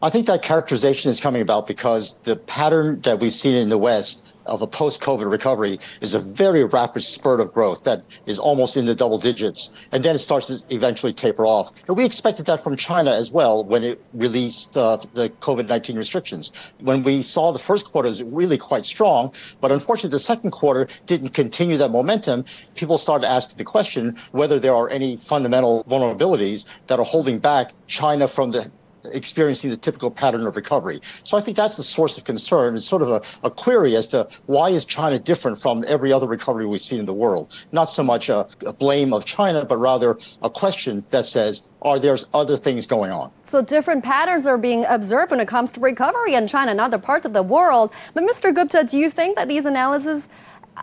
I 0.00 0.11
think 0.11 0.26
that 0.28 0.42
characterization 0.42 1.11
is 1.11 1.20
coming 1.20 1.42
about 1.42 1.66
because 1.66 2.18
the 2.20 2.37
pattern 2.37 3.00
that 3.00 3.18
we've 3.18 3.32
seen 3.32 3.56
in 3.56 3.68
the 3.68 3.78
West 3.78 4.27
of 4.48 4.62
a 4.62 4.66
post-COVID 4.66 5.30
recovery 5.30 5.78
is 6.00 6.14
a 6.14 6.20
very 6.20 6.64
rapid 6.64 7.02
spurt 7.02 7.40
of 7.40 7.52
growth 7.52 7.84
that 7.84 8.02
is 8.26 8.38
almost 8.38 8.76
in 8.76 8.86
the 8.86 8.94
double 8.94 9.18
digits, 9.18 9.86
and 9.92 10.04
then 10.04 10.14
it 10.14 10.18
starts 10.18 10.46
to 10.48 10.74
eventually 10.74 11.12
taper 11.12 11.46
off. 11.46 11.70
And 11.86 11.96
we 11.96 12.04
expected 12.04 12.46
that 12.46 12.60
from 12.60 12.76
China 12.76 13.10
as 13.12 13.30
well 13.30 13.64
when 13.64 13.84
it 13.84 14.02
released 14.12 14.76
uh, 14.76 14.96
the 15.14 15.30
COVID-19 15.40 15.96
restrictions. 15.96 16.72
When 16.80 17.02
we 17.02 17.22
saw 17.22 17.52
the 17.52 17.58
first 17.58 17.86
quarter 17.86 18.08
was 18.08 18.22
really 18.22 18.58
quite 18.58 18.84
strong, 18.84 19.32
but 19.60 19.70
unfortunately 19.70 20.10
the 20.10 20.18
second 20.18 20.50
quarter 20.50 20.88
didn't 21.06 21.30
continue 21.30 21.76
that 21.76 21.90
momentum. 21.90 22.44
People 22.74 22.98
started 22.98 23.28
asking 23.28 23.58
the 23.58 23.64
question 23.64 24.16
whether 24.32 24.58
there 24.58 24.74
are 24.74 24.88
any 24.90 25.16
fundamental 25.16 25.84
vulnerabilities 25.84 26.64
that 26.86 26.98
are 26.98 27.04
holding 27.04 27.38
back 27.38 27.72
China 27.86 28.26
from 28.28 28.50
the 28.50 28.70
experiencing 29.12 29.70
the 29.70 29.76
typical 29.76 30.10
pattern 30.10 30.46
of 30.46 30.56
recovery. 30.56 31.00
So 31.24 31.36
I 31.36 31.40
think 31.40 31.56
that's 31.56 31.76
the 31.76 31.82
source 31.82 32.18
of 32.18 32.24
concern. 32.24 32.74
It's 32.74 32.84
sort 32.84 33.02
of 33.02 33.08
a, 33.08 33.22
a, 33.46 33.50
query 33.50 33.96
as 33.96 34.08
to 34.08 34.28
why 34.46 34.70
is 34.70 34.84
China 34.84 35.18
different 35.18 35.60
from 35.60 35.84
every 35.86 36.12
other 36.12 36.26
recovery 36.26 36.66
we've 36.66 36.80
seen 36.80 37.00
in 37.00 37.04
the 37.04 37.14
world? 37.14 37.66
Not 37.72 37.84
so 37.84 38.02
much 38.02 38.28
a, 38.28 38.46
a 38.66 38.72
blame 38.72 39.12
of 39.12 39.24
China, 39.24 39.64
but 39.64 39.76
rather 39.78 40.18
a 40.42 40.50
question 40.50 41.04
that 41.10 41.24
says, 41.24 41.66
are 41.82 41.98
there 41.98 42.16
other 42.34 42.56
things 42.56 42.86
going 42.86 43.10
on? 43.10 43.30
So 43.50 43.62
different 43.62 44.04
patterns 44.04 44.46
are 44.46 44.58
being 44.58 44.84
observed 44.84 45.30
when 45.30 45.40
it 45.40 45.48
comes 45.48 45.72
to 45.72 45.80
recovery 45.80 46.34
in 46.34 46.46
China 46.46 46.70
and 46.70 46.80
other 46.80 46.98
parts 46.98 47.24
of 47.24 47.32
the 47.32 47.42
world. 47.42 47.90
But 48.14 48.24
Mr. 48.24 48.54
Gupta, 48.54 48.84
do 48.84 48.98
you 48.98 49.10
think 49.10 49.36
that 49.36 49.48
these 49.48 49.64
analyses 49.64 50.28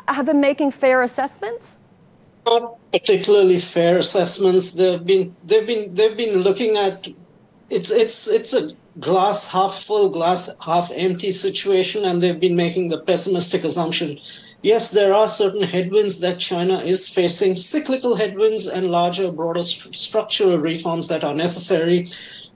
have 0.07 0.25
been 0.25 0.41
making 0.41 0.72
fair 0.72 1.03
assessments? 1.03 1.77
Not 2.45 2.77
particularly 2.91 3.60
fair 3.60 3.98
assessments. 3.98 4.74
They've 4.74 5.03
been 5.03 5.36
they've 5.43 5.65
been 5.65 5.95
they've 5.95 6.15
been 6.15 6.39
looking 6.39 6.77
at 6.77 7.07
it's 7.75 7.91
it's 7.91 8.27
it's 8.27 8.53
a 8.53 8.74
glass 9.00 9.51
half 9.51 9.84
full, 9.84 10.10
glass 10.10 10.50
half 10.65 10.89
empty 10.96 11.32
situation, 11.32 12.05
and 12.05 12.22
they've 12.22 12.39
been 12.39 12.55
making 12.55 12.88
the 12.88 13.00
pessimistic 13.00 13.63
assumption. 13.65 14.20
Yes, 14.62 14.91
there 14.91 15.13
are 15.13 15.27
certain 15.27 15.62
headwinds 15.62 16.20
that 16.22 16.39
China 16.39 16.79
is 16.79 17.08
facing, 17.08 17.55
cyclical 17.55 18.15
headwinds 18.15 18.65
and 18.65 18.89
larger, 18.89 19.32
broader 19.32 19.62
st- 19.62 19.94
structural 19.94 20.58
reforms 20.58 21.08
that 21.10 21.24
are 21.24 21.36
necessary. 21.36 22.08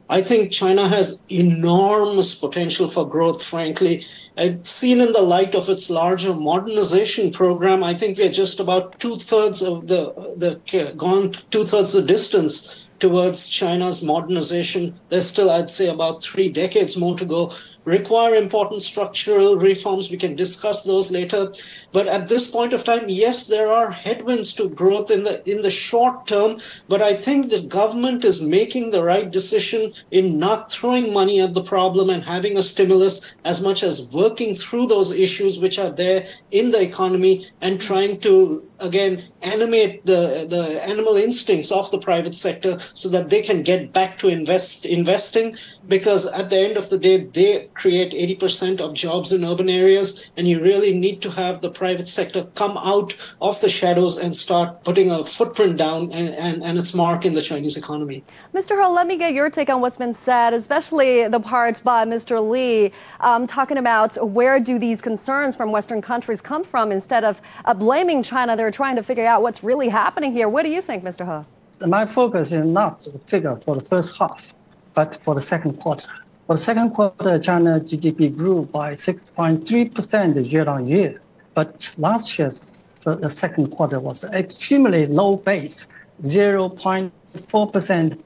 I 0.10 0.24
think 0.24 0.52
China 0.52 0.88
has 0.88 1.24
enormous 1.30 2.34
potential 2.34 2.90
for 2.90 3.08
growth, 3.08 3.44
frankly. 3.44 4.06
It's 4.38 4.72
seen 4.72 5.02
in 5.02 5.12
the 5.12 5.22
light 5.22 5.54
of 5.54 5.70
its 5.70 5.90
larger 5.90 6.34
modernization 6.34 7.30
program. 7.30 7.84
I 7.84 7.94
think 7.94 8.18
we're 8.18 8.32
just 8.32 8.60
about 8.60 9.00
two 9.00 9.18
thirds 9.18 9.62
of 9.62 9.86
the, 9.86 10.00
the 10.38 10.94
gone 10.98 11.34
two 11.52 11.66
thirds 11.66 11.94
the 11.94 12.02
distance 12.02 12.88
towards 13.00 13.48
China's 13.48 14.04
modernization. 14.04 15.00
There's 15.10 15.28
still, 15.28 15.50
I'd 15.50 15.72
say, 15.72 15.88
about 15.88 16.22
three 16.22 16.50
decades 16.50 16.98
more 16.98 17.18
to 17.18 17.26
go 17.26 17.52
require 17.90 18.36
important 18.36 18.84
structural 18.84 19.58
reforms. 19.58 20.12
We 20.12 20.18
can 20.18 20.36
discuss 20.36 20.84
those 20.84 21.12
later. 21.12 21.52
But 21.92 22.08
at 22.08 22.28
this 22.28 22.50
point 22.52 22.74
of 22.74 22.84
time, 22.84 23.06
yes, 23.08 23.48
there 23.48 23.72
are 23.72 23.90
headwinds 23.92 24.54
to 24.56 24.70
growth 24.70 25.10
in 25.10 25.24
the 25.24 25.36
in 25.50 25.62
the 25.62 25.72
short 25.72 26.28
term. 26.28 26.60
But 26.88 27.02
I 27.02 27.16
think 27.16 27.50
the 27.50 27.62
government 27.62 28.24
is 28.24 28.42
making 28.42 28.92
the 28.92 29.04
right 29.04 29.30
decision 29.40 29.94
in 30.12 30.38
not 30.38 30.72
throwing 30.72 31.12
money 31.14 31.42
at 31.42 31.54
the 31.54 31.64
problem 31.64 32.10
and 32.10 32.24
having 32.24 32.58
a 32.58 32.70
stimulus 32.72 33.36
as 33.44 33.62
much 33.62 33.82
as 33.84 34.14
working 34.14 34.56
through 34.56 34.88
those 34.88 35.12
issues 35.12 35.60
which 35.60 35.80
are 35.80 35.90
there 35.90 36.26
in 36.52 36.72
the 36.72 36.82
economy 36.82 37.46
and 37.62 37.82
trying 37.82 38.20
to 38.20 38.64
again 38.80 39.22
animate 39.42 40.06
the 40.06 40.46
the 40.50 40.82
animal 40.84 41.16
instincts 41.16 41.72
of 41.72 41.90
the 41.92 41.98
private 41.98 42.36
sector 42.36 42.78
so 42.94 43.10
that 43.10 43.30
they 43.30 43.42
can 43.42 43.62
get 43.62 43.92
back 43.92 44.18
to 44.18 44.28
invest 44.28 44.86
investing 44.86 45.56
because 45.88 46.26
at 46.28 46.50
the 46.50 46.58
end 46.58 46.78
of 46.78 46.90
the 46.90 46.98
day 46.98 47.18
they 47.18 47.68
create 47.80 48.12
80% 48.12 48.80
of 48.82 48.94
jobs 48.94 49.32
in 49.32 49.44
urban 49.44 49.70
areas, 49.70 50.32
and 50.36 50.48
you 50.48 50.62
really 50.62 50.94
need 50.94 51.22
to 51.22 51.32
have 51.32 51.62
the 51.62 51.72
private 51.72 52.08
sector 52.08 52.44
come 52.56 52.78
out 52.78 53.16
of 53.42 53.60
the 53.62 53.70
shadows 53.70 54.18
and 54.18 54.36
start 54.36 54.84
putting 54.84 55.10
a 55.10 55.24
footprint 55.24 55.78
down 55.78 56.12
and, 56.12 56.30
and, 56.36 56.64
and 56.64 56.78
its 56.78 56.94
mark 56.94 57.26
in 57.26 57.34
the 57.34 57.42
Chinese 57.42 57.78
economy. 57.78 58.24
Mr. 58.54 58.72
He, 58.80 58.92
let 58.94 59.08
me 59.08 59.18
get 59.18 59.34
your 59.34 59.50
take 59.50 59.70
on 59.70 59.82
what's 59.82 59.98
been 59.98 60.14
said, 60.14 60.54
especially 60.54 61.28
the 61.28 61.40
parts 61.40 61.80
by 61.80 62.06
Mr. 62.06 62.48
Lee 62.48 62.92
um, 63.22 63.48
talking 63.48 63.78
about 63.78 64.12
where 64.30 64.60
do 64.60 64.78
these 64.78 65.02
concerns 65.02 65.56
from 65.56 65.72
Western 65.72 66.02
countries 66.02 66.42
come 66.42 66.64
from 66.64 66.92
instead 66.92 67.24
of 67.24 67.42
uh, 67.66 67.74
blaming 67.74 68.22
China. 68.22 68.58
They're 68.58 68.72
trying 68.72 68.98
to 68.98 69.04
figure 69.04 69.26
out 69.26 69.42
what's 69.42 69.64
really 69.64 69.90
happening 69.90 70.32
here. 70.34 70.50
What 70.50 70.64
do 70.64 70.70
you 70.70 70.82
think, 70.82 71.04
Mr. 71.04 71.24
He? 71.30 71.86
My 71.86 72.06
focus 72.06 72.52
is 72.52 72.66
not 72.66 73.00
the 73.02 73.20
figure 73.20 73.56
for 73.56 73.76
the 73.76 73.82
first 73.82 74.18
half, 74.18 74.54
but 74.94 75.16
for 75.16 75.34
the 75.34 75.42
second 75.42 75.80
quarter. 75.80 76.10
For 76.50 76.56
the 76.56 76.64
second 76.64 76.90
quarter, 76.96 77.38
China 77.38 77.80
GDP 77.80 78.36
grew 78.36 78.66
by 78.66 78.94
6.3% 78.94 80.52
year 80.52 80.68
on 80.68 80.88
year. 80.88 81.22
But 81.54 81.94
last 82.00 82.40
year's 82.40 82.76
the 83.04 83.30
second 83.30 83.68
quarter 83.70 84.00
was 84.00 84.24
extremely 84.24 85.06
low 85.06 85.36
base, 85.36 85.86
0.4% 86.24 88.18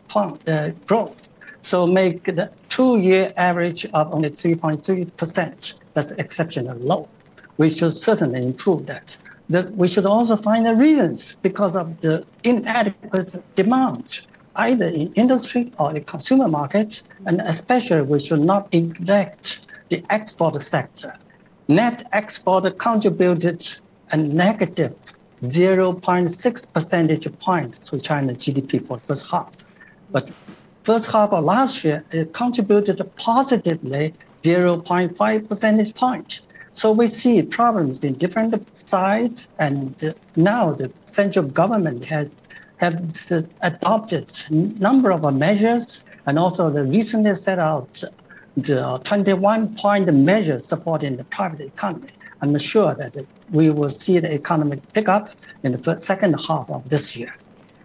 uh, 0.48 0.70
growth. 0.88 1.28
So 1.60 1.86
make 1.86 2.24
the 2.24 2.50
two-year 2.70 3.34
average 3.36 3.86
of 3.88 4.14
only 4.14 4.30
3.3%. 4.30 5.74
That's 5.94 6.12
exceptionally 6.12 6.82
low. 6.82 7.10
We 7.58 7.70
should 7.70 7.94
certainly 7.94 8.42
improve 8.42 8.86
that. 8.86 9.18
That 9.50 9.76
we 9.76 9.90
should 9.90 10.06
also 10.06 10.38
find 10.38 10.66
the 10.66 10.76
reasons 10.76 11.34
because 11.42 11.76
of 11.76 12.00
the 12.00 12.26
inadequate 12.46 13.36
demand 13.56 14.22
either 14.56 14.86
in 14.86 15.14
industry 15.14 15.72
or 15.80 15.94
the 15.94 16.02
consumer 16.02 16.48
market, 16.48 17.02
and 17.26 17.42
especially 17.42 18.02
we 18.02 18.20
should 18.20 18.42
not 18.42 18.72
neglect 18.74 19.66
the 19.90 20.04
export 20.10 20.62
sector. 20.62 21.16
Net 21.68 22.08
export 22.12 22.78
contributed 22.78 23.68
a 24.12 24.18
negative 24.18 24.96
0.6 25.40 26.74
percentage 26.74 27.40
points 27.40 27.80
to 27.80 28.00
China's 28.00 28.38
GDP 28.38 28.86
for 28.86 28.98
the 28.98 29.04
first 29.04 29.30
half. 29.30 29.66
But 30.12 30.30
first 30.84 31.08
half 31.12 31.34
of 31.34 31.44
last 31.44 31.84
year, 31.84 32.04
it 32.12 32.34
contributed 32.34 33.02
positively 33.16 34.14
0.5 34.40 35.48
percentage 35.48 35.94
point. 35.96 36.42
So 36.72 36.92
we 36.92 37.08
see 37.08 37.42
problems 37.44 38.04
in 38.04 38.14
different 38.14 38.54
sides, 38.76 39.48
and 39.60 40.16
now 40.36 40.72
the 40.72 40.92
central 41.06 41.46
government 41.46 42.06
has 42.06 42.30
have 42.84 43.48
adopted 43.62 44.34
number 44.52 45.12
of 45.12 45.22
measures 45.34 46.04
and 46.26 46.38
also 46.38 46.70
the 46.70 46.84
recently 46.84 47.34
set 47.36 47.60
out 47.60 48.04
the 48.58 49.00
21 49.04 49.76
point 49.76 50.14
measures 50.14 50.66
supporting 50.66 51.18
the 51.18 51.24
private 51.26 51.62
economy. 51.62 52.12
I'm 52.42 52.58
sure 52.58 52.94
that 52.96 53.16
we 53.52 53.70
will 53.70 53.90
see 53.90 54.20
the 54.20 54.34
economic 54.34 54.80
pickup 54.94 55.30
in 55.64 55.72
the 55.72 55.78
first, 55.78 56.06
second 56.06 56.34
half 56.48 56.70
of 56.70 56.88
this 56.90 57.16
year. 57.16 57.34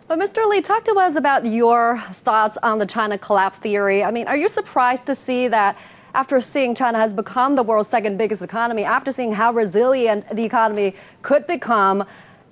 But 0.08 0.18
Mr. 0.18 0.48
Lee, 0.48 0.62
talk 0.62 0.84
to 0.86 0.94
us 0.94 1.16
about 1.16 1.46
your 1.46 2.02
thoughts 2.24 2.56
on 2.62 2.78
the 2.78 2.86
China 2.86 3.18
collapse 3.18 3.58
theory. 3.58 4.02
I 4.02 4.10
mean, 4.10 4.26
are 4.26 4.36
you 4.36 4.48
surprised 4.48 5.06
to 5.06 5.14
see 5.14 5.48
that 5.48 5.76
after 6.14 6.40
seeing 6.40 6.74
China 6.74 6.98
has 6.98 7.12
become 7.12 7.54
the 7.54 7.62
world's 7.62 7.88
second 7.88 8.16
biggest 8.16 8.42
economy, 8.42 8.84
after 8.84 9.12
seeing 9.12 9.32
how 9.32 9.52
resilient 9.52 10.24
the 10.34 10.44
economy 10.44 10.96
could 11.22 11.46
become, 11.46 12.04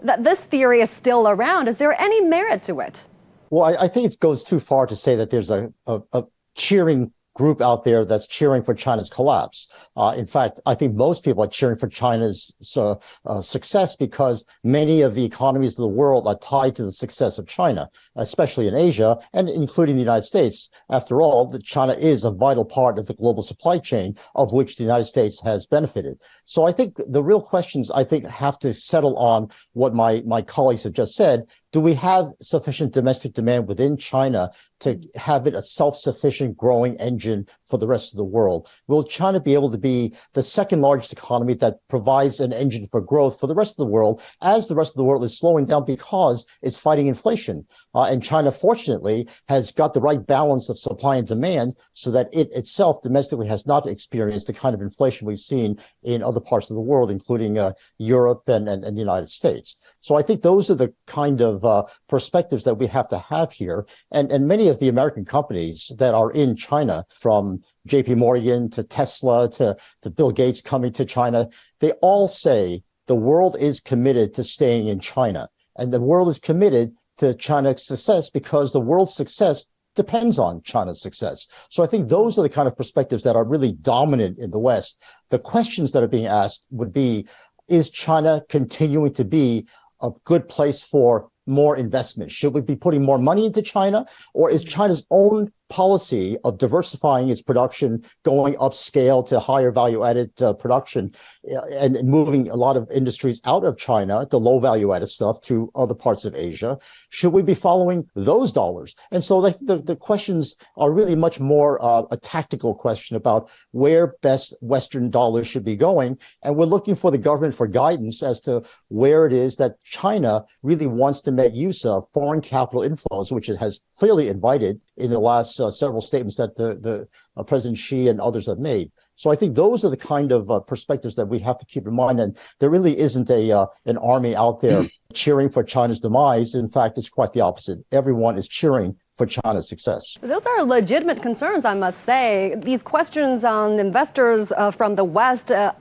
that 0.06 0.24
this 0.24 0.38
theory 0.38 0.80
is 0.80 0.90
still 0.90 1.28
around. 1.28 1.68
Is 1.68 1.76
there 1.76 2.00
any 2.00 2.20
merit 2.20 2.62
to 2.64 2.80
it? 2.80 3.04
Well, 3.50 3.64
I, 3.64 3.84
I 3.84 3.88
think 3.88 4.12
it 4.12 4.18
goes 4.20 4.42
too 4.42 4.60
far 4.60 4.86
to 4.86 4.96
say 4.96 5.14
that 5.16 5.30
there's 5.30 5.50
a, 5.50 5.72
a, 5.86 6.00
a 6.12 6.24
cheering 6.54 7.12
group 7.36 7.60
out 7.60 7.84
there 7.84 8.04
that's 8.04 8.26
cheering 8.26 8.62
for 8.62 8.74
China's 8.74 9.10
collapse. 9.10 9.68
Uh, 9.94 10.14
in 10.16 10.26
fact, 10.26 10.58
I 10.64 10.74
think 10.74 10.94
most 10.94 11.22
people 11.22 11.44
are 11.44 11.48
cheering 11.48 11.76
for 11.76 11.88
China's 11.88 12.50
uh, 12.76 12.96
uh, 13.26 13.42
success 13.42 13.94
because 13.94 14.44
many 14.64 15.02
of 15.02 15.14
the 15.14 15.24
economies 15.24 15.72
of 15.72 15.82
the 15.82 15.88
world 15.88 16.26
are 16.26 16.38
tied 16.38 16.74
to 16.76 16.84
the 16.84 16.92
success 16.92 17.38
of 17.38 17.46
China, 17.46 17.88
especially 18.16 18.68
in 18.68 18.74
Asia 18.74 19.18
and 19.34 19.48
including 19.48 19.96
the 19.96 20.02
United 20.02 20.24
States. 20.24 20.70
After 20.90 21.20
all, 21.20 21.52
China 21.58 21.92
is 21.92 22.24
a 22.24 22.30
vital 22.30 22.64
part 22.64 22.98
of 22.98 23.06
the 23.06 23.14
global 23.14 23.42
supply 23.42 23.78
chain 23.78 24.16
of 24.34 24.52
which 24.52 24.76
the 24.76 24.84
United 24.84 25.04
States 25.04 25.40
has 25.42 25.66
benefited. 25.66 26.22
So 26.46 26.64
I 26.64 26.72
think 26.72 26.96
the 27.08 27.22
real 27.22 27.40
questions 27.40 27.90
I 27.90 28.04
think 28.04 28.24
have 28.26 28.58
to 28.60 28.72
settle 28.72 29.16
on 29.18 29.50
what 29.72 29.94
my, 29.94 30.22
my 30.24 30.42
colleagues 30.42 30.84
have 30.84 30.92
just 30.92 31.14
said. 31.14 31.42
Do 31.72 31.80
we 31.80 31.92
have 31.94 32.30
sufficient 32.40 32.94
domestic 32.94 33.34
demand 33.34 33.68
within 33.68 33.98
China 33.98 34.50
to 34.80 34.98
have 35.16 35.46
it 35.46 35.54
a 35.54 35.60
self-sufficient 35.60 36.56
growing 36.56 36.96
engine 36.96 37.46
for 37.66 37.78
the 37.78 37.86
rest 37.86 38.14
of 38.14 38.18
the 38.18 38.24
world? 38.24 38.70
Will 38.86 39.02
China 39.02 39.40
be 39.40 39.54
able 39.54 39.70
to 39.70 39.78
be 39.78 40.14
the 40.32 40.42
second 40.42 40.80
largest 40.80 41.12
economy 41.12 41.54
that 41.54 41.80
provides 41.88 42.40
an 42.40 42.52
engine 42.52 42.88
for 42.90 43.00
growth 43.00 43.38
for 43.38 43.46
the 43.46 43.54
rest 43.54 43.72
of 43.72 43.84
the 43.84 43.92
world 43.92 44.22
as 44.40 44.68
the 44.68 44.74
rest 44.74 44.92
of 44.92 44.96
the 44.96 45.04
world 45.04 45.24
is 45.24 45.38
slowing 45.38 45.66
down 45.66 45.84
because 45.84 46.46
it's 46.62 46.78
fighting 46.78 47.08
inflation? 47.08 47.66
Uh, 47.94 48.04
and 48.04 48.22
China, 48.22 48.52
fortunately, 48.52 49.28
has 49.48 49.72
got 49.72 49.92
the 49.94 50.00
right 50.00 50.26
balance 50.26 50.68
of 50.68 50.78
supply 50.78 51.16
and 51.16 51.26
demand 51.26 51.74
so 51.92 52.10
that 52.10 52.28
it 52.32 52.54
itself 52.54 53.02
domestically 53.02 53.48
has 53.48 53.66
not 53.66 53.86
experienced 53.86 54.46
the 54.46 54.52
kind 54.52 54.74
of 54.74 54.80
inflation 54.80 55.26
we've 55.26 55.38
seen 55.38 55.76
in 56.04 56.22
other 56.22 56.35
parts 56.40 56.70
of 56.70 56.74
the 56.74 56.80
world, 56.80 57.10
including 57.10 57.58
uh, 57.58 57.72
Europe 57.98 58.48
and, 58.48 58.68
and, 58.68 58.84
and, 58.84 58.96
the 58.96 59.00
United 59.00 59.28
States. 59.28 59.76
So 60.00 60.14
I 60.14 60.22
think 60.22 60.42
those 60.42 60.70
are 60.70 60.74
the 60.74 60.92
kind 61.06 61.40
of 61.40 61.64
uh, 61.64 61.84
perspectives 62.08 62.64
that 62.64 62.74
we 62.74 62.86
have 62.86 63.08
to 63.08 63.18
have 63.18 63.52
here. 63.52 63.86
And, 64.12 64.30
and 64.30 64.46
many 64.46 64.68
of 64.68 64.78
the 64.78 64.88
American 64.88 65.24
companies 65.24 65.90
that 65.98 66.14
are 66.14 66.30
in 66.30 66.56
China, 66.56 67.04
from 67.18 67.62
JP 67.88 68.16
Morgan 68.16 68.70
to 68.70 68.82
Tesla 68.82 69.50
to, 69.52 69.76
to 70.02 70.10
Bill 70.10 70.30
Gates 70.30 70.60
coming 70.60 70.92
to 70.92 71.04
China, 71.04 71.48
they 71.80 71.92
all 72.02 72.28
say 72.28 72.82
the 73.06 73.14
world 73.14 73.56
is 73.58 73.80
committed 73.80 74.34
to 74.34 74.44
staying 74.44 74.88
in 74.88 75.00
China. 75.00 75.48
And 75.76 75.92
the 75.92 76.00
world 76.00 76.28
is 76.28 76.38
committed 76.38 76.94
to 77.18 77.34
China's 77.34 77.86
success 77.86 78.30
because 78.30 78.72
the 78.72 78.80
world's 78.80 79.14
success 79.14 79.66
depends 79.96 80.38
on 80.38 80.62
China's 80.62 81.00
success. 81.00 81.46
So 81.70 81.82
I 81.82 81.86
think 81.86 82.08
those 82.08 82.38
are 82.38 82.42
the 82.42 82.48
kind 82.48 82.68
of 82.68 82.76
perspectives 82.76 83.24
that 83.24 83.36
are 83.36 83.44
really 83.44 83.72
dominant 83.72 84.38
in 84.38 84.50
the 84.50 84.58
West. 84.58 85.02
The 85.30 85.38
questions 85.38 85.92
that 85.92 86.02
are 86.02 86.08
being 86.08 86.26
asked 86.26 86.66
would 86.70 86.92
be, 86.92 87.26
is 87.68 87.90
China 87.90 88.44
continuing 88.48 89.12
to 89.14 89.24
be 89.24 89.66
a 90.00 90.10
good 90.24 90.48
place 90.48 90.82
for 90.82 91.28
more 91.46 91.76
investment? 91.76 92.30
Should 92.30 92.54
we 92.54 92.60
be 92.60 92.76
putting 92.76 93.02
more 93.02 93.18
money 93.18 93.46
into 93.46 93.62
China? 93.62 94.06
Or 94.34 94.50
is 94.50 94.62
mm-hmm. 94.62 94.70
China's 94.70 95.04
own 95.10 95.52
policy 95.68 96.36
of 96.44 96.58
diversifying 96.58 97.28
its 97.28 97.42
production, 97.42 98.04
going 98.24 98.54
upscale 98.54 99.26
to 99.26 99.40
higher 99.40 99.70
value 99.70 100.04
added 100.04 100.30
uh, 100.40 100.52
production, 100.52 101.12
uh, 101.52 101.66
and 101.72 102.02
moving 102.04 102.48
a 102.48 102.56
lot 102.56 102.76
of 102.76 102.88
industries 102.90 103.40
out 103.44 103.64
of 103.64 103.76
China, 103.76 104.26
the 104.30 104.38
low 104.38 104.60
value 104.60 104.92
added 104.92 105.08
stuff, 105.08 105.40
to 105.40 105.70
other 105.74 105.94
parts 105.94 106.24
of 106.24 106.34
Asia. 106.34 106.78
Should 107.10 107.32
we 107.32 107.42
be 107.42 107.54
following 107.54 108.08
those 108.14 108.52
dollars? 108.52 108.94
And 109.10 109.22
so 109.22 109.40
the, 109.40 109.56
the, 109.60 109.82
the 109.82 109.96
questions 109.96 110.56
are 110.76 110.92
really 110.92 111.14
much 111.14 111.40
more 111.40 111.82
uh, 111.82 112.02
a 112.10 112.16
tactical 112.16 112.74
question 112.74 113.16
about 113.16 113.50
where 113.72 114.14
best 114.22 114.54
Western 114.60 115.10
dollars 115.10 115.46
should 115.46 115.64
be 115.64 115.76
going. 115.76 116.18
And 116.42 116.56
we're 116.56 116.66
looking 116.66 116.94
for 116.94 117.10
the 117.10 117.18
government 117.18 117.54
for 117.54 117.66
guidance 117.66 118.22
as 118.22 118.40
to 118.40 118.62
where 118.88 119.26
it 119.26 119.32
is 119.32 119.56
that 119.56 119.82
China 119.82 120.44
really 120.62 120.86
wants 120.86 121.20
to 121.22 121.32
make 121.32 121.54
use 121.54 121.84
of 121.84 122.06
foreign 122.12 122.40
capital 122.40 122.82
inflows, 122.82 123.32
which 123.32 123.48
it 123.48 123.56
has 123.56 123.80
clearly 123.98 124.28
invited 124.28 124.80
in 124.96 125.10
the 125.10 125.18
last 125.18 125.55
uh, 125.60 125.70
several 125.70 126.00
statements 126.00 126.36
that 126.36 126.56
the, 126.56 126.74
the 126.74 127.08
uh, 127.36 127.42
President 127.42 127.78
Xi 127.78 128.08
and 128.08 128.20
others 128.20 128.46
have 128.46 128.58
made. 128.58 128.90
So 129.14 129.30
I 129.30 129.36
think 129.36 129.54
those 129.54 129.84
are 129.84 129.90
the 129.90 129.96
kind 129.96 130.32
of 130.32 130.50
uh, 130.50 130.60
perspectives 130.60 131.14
that 131.16 131.26
we 131.26 131.38
have 131.40 131.58
to 131.58 131.66
keep 131.66 131.86
in 131.86 131.94
mind. 131.94 132.20
And 132.20 132.36
there 132.60 132.70
really 132.70 132.98
isn't 132.98 133.30
a 133.30 133.52
uh, 133.52 133.66
an 133.86 133.98
army 133.98 134.36
out 134.36 134.60
there 134.60 134.82
mm. 134.82 134.90
cheering 135.12 135.48
for 135.48 135.62
China's 135.62 136.00
demise. 136.00 136.54
In 136.54 136.68
fact, 136.68 136.98
it's 136.98 137.08
quite 137.08 137.32
the 137.32 137.40
opposite. 137.40 137.78
Everyone 137.92 138.36
is 138.36 138.46
cheering 138.46 138.96
for 139.16 139.26
China's 139.26 139.66
success. 139.66 140.14
Those 140.20 140.44
are 140.44 140.62
legitimate 140.62 141.22
concerns, 141.22 141.64
I 141.64 141.72
must 141.72 142.04
say. 142.04 142.54
These 142.58 142.82
questions 142.82 143.44
on 143.44 143.78
investors 143.78 144.52
uh, 144.52 144.70
from 144.70 144.94
the 144.94 145.04
West 145.04 145.50
uh, 145.50 145.72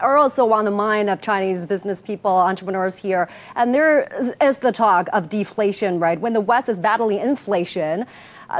are 0.00 0.16
also 0.16 0.50
on 0.52 0.64
the 0.64 0.72
mind 0.72 1.08
of 1.08 1.20
Chinese 1.20 1.64
business 1.66 2.00
people, 2.00 2.32
entrepreneurs 2.32 2.96
here. 2.96 3.28
And 3.54 3.72
there 3.72 4.34
is 4.40 4.58
the 4.58 4.72
talk 4.72 5.08
of 5.12 5.28
deflation, 5.28 6.00
right? 6.00 6.20
When 6.20 6.32
the 6.32 6.40
West 6.40 6.68
is 6.68 6.80
battling 6.80 7.20
inflation, 7.20 8.06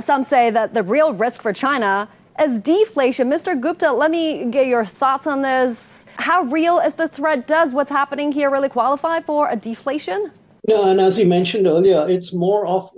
some 0.05 0.25
say 0.25 0.51
that 0.51 0.75
the 0.75 0.83
real 0.83 1.15
risk 1.15 1.43
for 1.43 1.53
China 1.53 2.09
is 2.41 2.61
deflation. 2.61 3.29
Mr. 3.29 3.61
Gupta, 3.61 3.93
let 3.93 4.11
me 4.11 4.47
get 4.51 4.67
your 4.67 4.85
thoughts 4.85 5.27
on 5.27 5.43
this. 5.43 6.05
How 6.17 6.43
real 6.43 6.79
is 6.79 6.95
the 6.95 7.09
threat? 7.09 7.47
Does 7.47 7.73
what's 7.73 7.91
happening 7.91 8.33
here 8.33 8.51
really 8.51 8.69
qualify 8.69 9.21
for 9.21 9.49
a 9.49 9.57
deflation? 9.57 10.33
No, 10.69 10.85
and 10.85 11.01
as 11.01 11.19
you 11.19 11.27
mentioned 11.27 11.67
earlier, 11.67 12.07
it's 12.09 12.35
more 12.35 12.67
of 12.67 12.91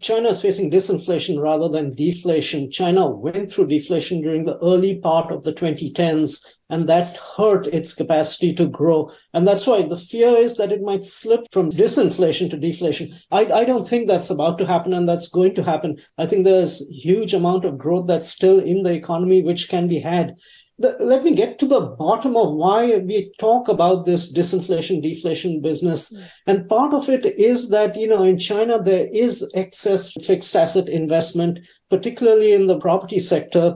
China 0.00 0.28
is 0.28 0.42
facing 0.42 0.70
disinflation 0.70 1.40
rather 1.40 1.68
than 1.68 1.94
deflation. 1.94 2.70
China 2.70 3.08
went 3.08 3.50
through 3.50 3.68
deflation 3.68 4.20
during 4.20 4.44
the 4.44 4.58
early 4.58 5.00
part 5.00 5.32
of 5.32 5.42
the 5.44 5.52
2010s, 5.52 6.55
and 6.68 6.88
that 6.88 7.16
hurt 7.36 7.66
its 7.68 7.94
capacity 7.94 8.52
to 8.54 8.66
grow. 8.66 9.12
And 9.32 9.46
that's 9.46 9.66
why 9.66 9.82
the 9.82 9.96
fear 9.96 10.36
is 10.36 10.56
that 10.56 10.72
it 10.72 10.82
might 10.82 11.04
slip 11.04 11.46
from 11.52 11.70
disinflation 11.70 12.50
to 12.50 12.56
deflation. 12.56 13.14
I, 13.30 13.46
I 13.46 13.64
don't 13.64 13.88
think 13.88 14.08
that's 14.08 14.30
about 14.30 14.58
to 14.58 14.66
happen, 14.66 14.92
and 14.92 15.08
that's 15.08 15.28
going 15.28 15.54
to 15.54 15.62
happen. 15.62 15.98
I 16.18 16.26
think 16.26 16.44
there's 16.44 16.88
huge 16.88 17.34
amount 17.34 17.64
of 17.64 17.78
growth 17.78 18.06
that's 18.06 18.28
still 18.28 18.58
in 18.58 18.82
the 18.82 18.92
economy, 18.92 19.42
which 19.42 19.68
can 19.68 19.88
be 19.88 20.00
had 20.00 20.36
the, 20.78 20.94
let 21.00 21.24
me 21.24 21.34
get 21.34 21.58
to 21.58 21.66
the 21.66 21.80
bottom 21.80 22.36
of 22.36 22.54
why 22.54 22.96
we 22.98 23.32
talk 23.38 23.68
about 23.68 24.04
this 24.04 24.32
disinflation 24.32 25.02
deflation 25.02 25.60
business 25.62 26.14
mm. 26.14 26.28
and 26.46 26.68
part 26.68 26.92
of 26.92 27.08
it 27.08 27.24
is 27.38 27.70
that 27.70 27.96
you 27.96 28.06
know 28.06 28.22
in 28.22 28.38
china 28.38 28.82
there 28.82 29.08
is 29.12 29.50
excess 29.54 30.12
fixed 30.24 30.54
asset 30.54 30.88
investment 30.88 31.60
particularly 31.88 32.52
in 32.52 32.66
the 32.66 32.78
property 32.78 33.18
sector 33.18 33.74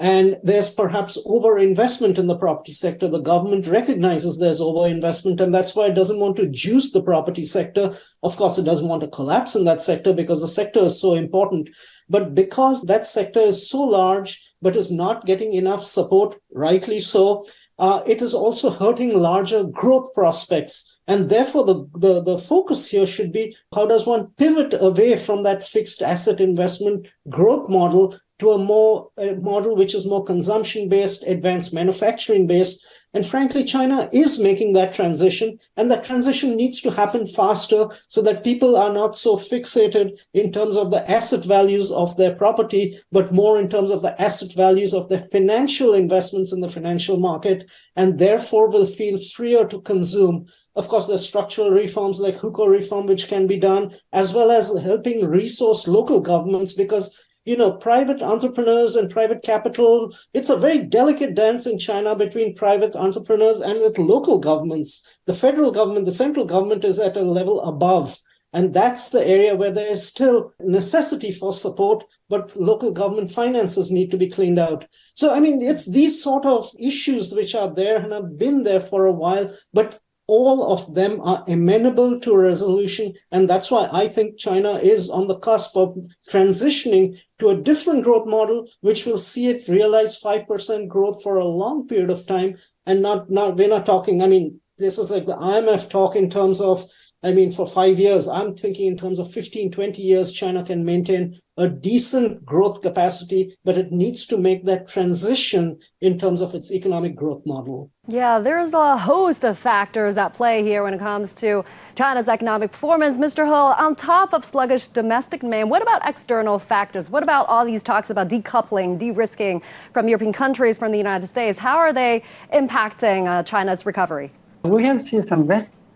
and 0.00 0.38
there's 0.44 0.70
perhaps 0.70 1.18
overinvestment 1.26 2.18
in 2.18 2.28
the 2.28 2.36
property 2.36 2.70
sector. 2.72 3.08
The 3.08 3.18
government 3.18 3.66
recognizes 3.66 4.38
there's 4.38 4.60
overinvestment, 4.60 5.40
and 5.40 5.52
that's 5.52 5.74
why 5.74 5.86
it 5.86 5.94
doesn't 5.94 6.20
want 6.20 6.36
to 6.36 6.46
juice 6.46 6.92
the 6.92 7.02
property 7.02 7.44
sector. 7.44 7.96
Of 8.22 8.36
course, 8.36 8.58
it 8.58 8.64
doesn't 8.64 8.88
want 8.88 9.00
to 9.02 9.08
collapse 9.08 9.56
in 9.56 9.64
that 9.64 9.82
sector 9.82 10.12
because 10.12 10.40
the 10.40 10.48
sector 10.48 10.80
is 10.84 11.00
so 11.00 11.14
important. 11.14 11.70
But 12.08 12.34
because 12.34 12.82
that 12.82 13.06
sector 13.06 13.40
is 13.40 13.68
so 13.68 13.82
large, 13.82 14.40
but 14.62 14.76
is 14.76 14.90
not 14.90 15.26
getting 15.26 15.52
enough 15.52 15.82
support, 15.82 16.36
rightly 16.52 17.00
so, 17.00 17.46
uh, 17.78 18.02
it 18.06 18.22
is 18.22 18.34
also 18.34 18.70
hurting 18.70 19.18
larger 19.18 19.64
growth 19.64 20.12
prospects. 20.14 21.00
And 21.08 21.28
therefore, 21.28 21.64
the, 21.64 21.88
the, 21.94 22.22
the 22.22 22.38
focus 22.38 22.88
here 22.88 23.06
should 23.06 23.32
be 23.32 23.56
how 23.74 23.86
does 23.86 24.06
one 24.06 24.28
pivot 24.36 24.74
away 24.80 25.16
from 25.16 25.42
that 25.42 25.64
fixed 25.64 26.02
asset 26.02 26.40
investment 26.40 27.08
growth 27.28 27.68
model 27.68 28.18
to 28.38 28.52
a 28.52 28.58
more 28.58 29.10
a 29.16 29.34
model 29.34 29.76
which 29.76 29.94
is 29.94 30.06
more 30.06 30.24
consumption 30.24 30.88
based, 30.88 31.26
advanced 31.26 31.74
manufacturing 31.74 32.46
based. 32.46 32.86
And 33.14 33.24
frankly, 33.24 33.64
China 33.64 34.08
is 34.12 34.38
making 34.38 34.74
that 34.74 34.92
transition, 34.92 35.58
and 35.78 35.90
that 35.90 36.04
transition 36.04 36.56
needs 36.56 36.82
to 36.82 36.90
happen 36.90 37.26
faster 37.26 37.88
so 38.06 38.20
that 38.22 38.44
people 38.44 38.76
are 38.76 38.92
not 38.92 39.16
so 39.16 39.36
fixated 39.36 40.20
in 40.34 40.52
terms 40.52 40.76
of 40.76 40.90
the 40.90 41.10
asset 41.10 41.42
values 41.42 41.90
of 41.90 42.16
their 42.18 42.34
property, 42.34 43.00
but 43.10 43.32
more 43.32 43.58
in 43.58 43.70
terms 43.70 43.90
of 43.90 44.02
the 44.02 44.20
asset 44.20 44.52
values 44.54 44.92
of 44.92 45.08
their 45.08 45.26
financial 45.32 45.94
investments 45.94 46.52
in 46.52 46.60
the 46.60 46.68
financial 46.68 47.18
market, 47.18 47.68
and 47.96 48.18
therefore 48.18 48.68
will 48.68 48.86
feel 48.86 49.18
freer 49.18 49.64
to 49.64 49.80
consume. 49.80 50.46
Of 50.76 50.88
course, 50.88 51.08
there's 51.08 51.26
structural 51.26 51.70
reforms 51.70 52.20
like 52.20 52.36
hukou 52.36 52.68
reform, 52.68 53.06
which 53.06 53.28
can 53.28 53.46
be 53.46 53.56
done, 53.56 53.96
as 54.12 54.34
well 54.34 54.50
as 54.50 54.68
helping 54.82 55.26
resource 55.26 55.88
local 55.88 56.20
governments 56.20 56.74
because 56.74 57.18
you 57.48 57.56
know, 57.56 57.72
private 57.72 58.20
entrepreneurs 58.20 58.94
and 58.94 59.10
private 59.10 59.42
capital. 59.42 60.14
It's 60.34 60.50
a 60.50 60.56
very 60.56 60.80
delicate 60.80 61.34
dance 61.34 61.66
in 61.66 61.78
China 61.78 62.14
between 62.14 62.54
private 62.54 62.94
entrepreneurs 62.94 63.62
and 63.62 63.80
with 63.80 63.96
local 63.96 64.38
governments. 64.38 65.20
The 65.24 65.32
federal 65.32 65.70
government, 65.70 66.04
the 66.04 66.12
central 66.12 66.44
government 66.44 66.84
is 66.84 66.98
at 66.98 67.16
a 67.16 67.22
level 67.22 67.62
above. 67.62 68.18
And 68.52 68.74
that's 68.74 69.08
the 69.10 69.26
area 69.26 69.56
where 69.56 69.72
there 69.72 69.86
is 69.86 70.06
still 70.06 70.52
necessity 70.60 71.32
for 71.32 71.52
support, 71.52 72.04
but 72.28 72.54
local 72.54 72.92
government 72.92 73.30
finances 73.30 73.90
need 73.90 74.10
to 74.10 74.18
be 74.18 74.28
cleaned 74.28 74.58
out. 74.58 74.86
So, 75.14 75.34
I 75.34 75.40
mean, 75.40 75.62
it's 75.62 75.90
these 75.90 76.22
sort 76.22 76.44
of 76.44 76.68
issues 76.78 77.32
which 77.32 77.54
are 77.54 77.72
there 77.74 77.96
and 77.96 78.12
have 78.12 78.36
been 78.36 78.62
there 78.62 78.80
for 78.80 79.06
a 79.06 79.12
while, 79.12 79.54
but 79.72 80.00
all 80.28 80.70
of 80.70 80.94
them 80.94 81.20
are 81.22 81.42
amenable 81.48 82.20
to 82.20 82.36
resolution. 82.36 83.14
And 83.32 83.48
that's 83.48 83.70
why 83.70 83.88
I 83.90 84.08
think 84.08 84.38
China 84.38 84.74
is 84.74 85.08
on 85.08 85.26
the 85.26 85.38
cusp 85.38 85.74
of 85.74 85.96
transitioning 86.30 87.18
to 87.38 87.48
a 87.48 87.56
different 87.56 88.04
growth 88.04 88.28
model, 88.28 88.68
which 88.82 89.06
will 89.06 89.18
see 89.18 89.48
it 89.48 89.66
realize 89.68 90.20
5% 90.20 90.86
growth 90.86 91.22
for 91.22 91.36
a 91.36 91.46
long 91.46 91.88
period 91.88 92.10
of 92.10 92.26
time. 92.26 92.58
And 92.84 93.00
not, 93.00 93.30
not, 93.30 93.56
we're 93.56 93.68
not 93.68 93.86
talking, 93.86 94.22
I 94.22 94.26
mean, 94.26 94.60
this 94.76 94.98
is 94.98 95.10
like 95.10 95.24
the 95.24 95.36
IMF 95.36 95.88
talk 95.88 96.14
in 96.14 96.28
terms 96.28 96.60
of 96.60 96.84
I 97.20 97.32
mean, 97.32 97.50
for 97.50 97.66
five 97.66 97.98
years, 97.98 98.28
I'm 98.28 98.54
thinking 98.54 98.86
in 98.86 98.96
terms 98.96 99.18
of 99.18 99.32
15, 99.32 99.72
20 99.72 100.00
years, 100.00 100.32
China 100.32 100.62
can 100.62 100.84
maintain 100.84 101.36
a 101.56 101.68
decent 101.68 102.46
growth 102.46 102.80
capacity, 102.80 103.56
but 103.64 103.76
it 103.76 103.90
needs 103.90 104.24
to 104.28 104.36
make 104.36 104.64
that 104.66 104.86
transition 104.86 105.80
in 106.00 106.16
terms 106.16 106.40
of 106.40 106.54
its 106.54 106.70
economic 106.70 107.16
growth 107.16 107.42
model. 107.44 107.90
Yeah, 108.06 108.38
there's 108.38 108.72
a 108.72 108.96
host 108.96 109.44
of 109.44 109.58
factors 109.58 110.16
at 110.16 110.32
play 110.32 110.62
here 110.62 110.84
when 110.84 110.94
it 110.94 111.00
comes 111.00 111.32
to 111.34 111.64
China's 111.96 112.28
economic 112.28 112.70
performance. 112.70 113.18
Mr. 113.18 113.44
He, 113.44 113.50
on 113.52 113.96
top 113.96 114.32
of 114.32 114.44
sluggish 114.44 114.86
domestic 114.86 115.40
demand, 115.40 115.70
what 115.70 115.82
about 115.82 116.08
external 116.08 116.60
factors? 116.60 117.10
What 117.10 117.24
about 117.24 117.48
all 117.48 117.66
these 117.66 117.82
talks 117.82 118.10
about 118.10 118.28
decoupling, 118.28 118.96
de 118.96 119.10
risking 119.10 119.60
from 119.92 120.06
European 120.06 120.32
countries, 120.32 120.78
from 120.78 120.92
the 120.92 120.98
United 120.98 121.26
States? 121.26 121.58
How 121.58 121.78
are 121.78 121.92
they 121.92 122.22
impacting 122.54 123.26
uh, 123.26 123.42
China's 123.42 123.84
recovery? 123.84 124.30
We 124.62 124.84
have 124.84 125.00
seen 125.00 125.22
some 125.22 125.48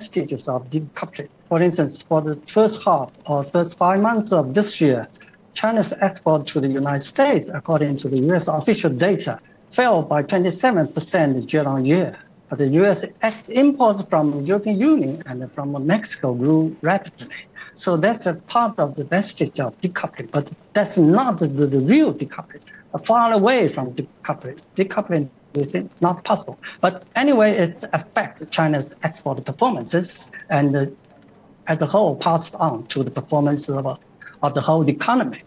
vestiges 0.03 0.49
of 0.49 0.61
decoupling. 0.71 1.29
For 1.45 1.59
instance, 1.62 2.03
for 2.03 2.21
the 2.29 2.35
first 2.57 2.77
half 2.85 3.09
or 3.27 3.45
first 3.45 3.79
five 3.79 4.01
months 4.09 4.33
of 4.33 4.45
this 4.55 4.81
year, 4.81 5.09
China's 5.55 5.93
export 6.01 6.41
to 6.53 6.61
the 6.65 6.73
United 6.83 7.07
States, 7.15 7.47
according 7.61 7.95
to 8.03 8.07
the 8.12 8.21
US 8.31 8.49
official 8.49 8.93
data, 9.09 9.38
fell 9.77 10.03
by 10.03 10.21
27% 10.23 11.53
year 11.53 11.67
on 11.75 11.81
year. 11.85 12.11
But 12.49 12.59
the 12.59 12.71
US 12.81 12.99
imports 13.49 14.01
from 14.12 14.25
the 14.37 14.43
European 14.51 14.77
Union 14.95 15.23
and 15.29 15.38
from 15.57 15.69
Mexico 15.95 16.35
grew 16.43 16.62
rapidly. 16.83 17.41
So 17.75 17.91
that's 18.05 18.25
a 18.27 18.35
part 18.55 18.75
of 18.85 18.88
the 18.99 19.05
vestige 19.05 19.59
of 19.67 19.71
decoupling, 19.85 20.29
but 20.37 20.45
that's 20.77 20.97
not 20.99 21.38
the, 21.38 21.47
the 21.49 21.83
real 21.95 22.12
decoupling. 22.23 22.65
Far 23.11 23.29
away 23.41 23.61
from 23.75 23.87
decoupling. 23.99 24.59
Decoupling 24.81 25.25
is 25.57 25.77
not 26.01 26.25
possible. 26.25 26.59
But 26.81 27.05
anyway, 27.17 27.53
it 27.53 27.85
affects 27.93 28.45
China's 28.51 28.97
export 29.03 29.45
performances 29.45 30.31
and 30.49 30.77
uh, 30.77 30.87
as 31.67 31.81
a 31.81 31.87
whole 31.87 32.17
passed 32.17 32.55
on 32.57 32.87
to 32.88 33.05
the 33.05 33.11
performance 33.11 33.69
of, 33.69 33.99
of 34.43 34.55
the 34.55 34.61
whole 34.61 34.88
economy. 34.88 35.43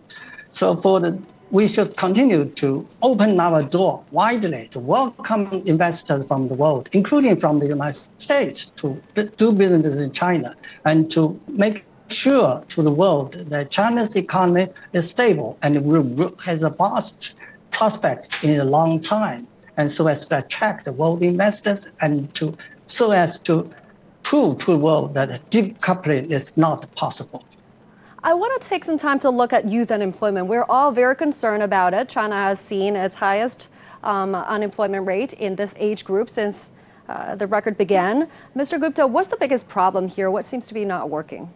So 0.50 0.76
for 0.76 1.00
the 1.00 1.20
we 1.52 1.68
should 1.68 1.96
continue 1.96 2.46
to 2.46 2.88
open 3.02 3.40
our 3.40 3.62
door 3.64 4.04
widely 4.12 4.68
to 4.70 4.80
welcome 4.80 5.62
investors 5.66 6.26
from 6.26 6.48
the 6.48 6.54
world, 6.56 6.90
including 6.92 7.40
from 7.40 7.60
the 7.60 7.68
United 7.68 8.08
States, 8.18 8.66
to 8.78 9.02
do 9.38 9.52
business 9.52 10.00
in 10.00 10.12
China 10.12 10.56
and 10.86 11.10
to 11.12 11.40
make 11.48 11.86
sure 12.08 12.64
to 12.70 12.82
the 12.82 12.92
world 12.92 13.34
that 13.34 13.70
China's 13.70 14.16
economy 14.16 14.68
is 14.94 15.10
stable 15.10 15.58
and 15.62 15.86
will 15.86 16.36
has 16.44 16.64
a 16.64 16.70
vast 16.70 17.36
prospects 17.72 18.44
in 18.44 18.60
a 18.60 18.66
long 18.66 19.00
time, 19.00 19.48
and 19.78 19.92
so 19.92 20.08
as 20.08 20.28
to 20.28 20.38
attract 20.38 20.86
the 20.86 20.94
world 20.94 21.22
investors 21.22 21.92
and 22.02 22.34
to 22.36 22.58
so 22.86 23.12
as 23.12 23.40
to 23.40 23.70
prove 24.24 24.58
to 24.60 24.72
the 24.72 24.78
world 24.78 25.14
that 25.14 25.50
decoupling 25.50 26.32
is 26.32 26.58
not 26.58 26.94
possible. 26.96 27.44
I 28.24 28.34
want 28.34 28.60
to 28.60 28.68
take 28.68 28.84
some 28.84 28.98
time 28.98 29.20
to 29.20 29.30
look 29.30 29.54
at 29.54 29.68
youth 29.68 29.92
unemployment. 29.92 30.48
We're 30.48 30.64
all 30.64 30.92
very 30.92 31.16
concerned 31.16 31.62
about 31.62 31.94
it. 31.94 32.10
China 32.10 32.36
has 32.36 32.60
seen 32.60 32.96
its 32.96 33.14
highest 33.14 33.68
um, 34.04 34.34
unemployment 34.34 35.06
rate 35.06 35.34
in 35.34 35.56
this 35.56 35.74
age 35.78 36.04
group 36.06 36.30
since 36.30 36.72
uh, 37.08 37.36
the 37.36 37.46
record 37.46 37.78
began. 37.78 38.28
Mr. 38.56 38.80
Gupta, 38.80 39.06
what's 39.06 39.30
the 39.30 39.38
biggest 39.38 39.68
problem 39.68 40.08
here? 40.08 40.32
What 40.32 40.44
seems 40.44 40.66
to 40.68 40.74
be 40.74 40.86
not 40.86 41.10
working? 41.10 41.52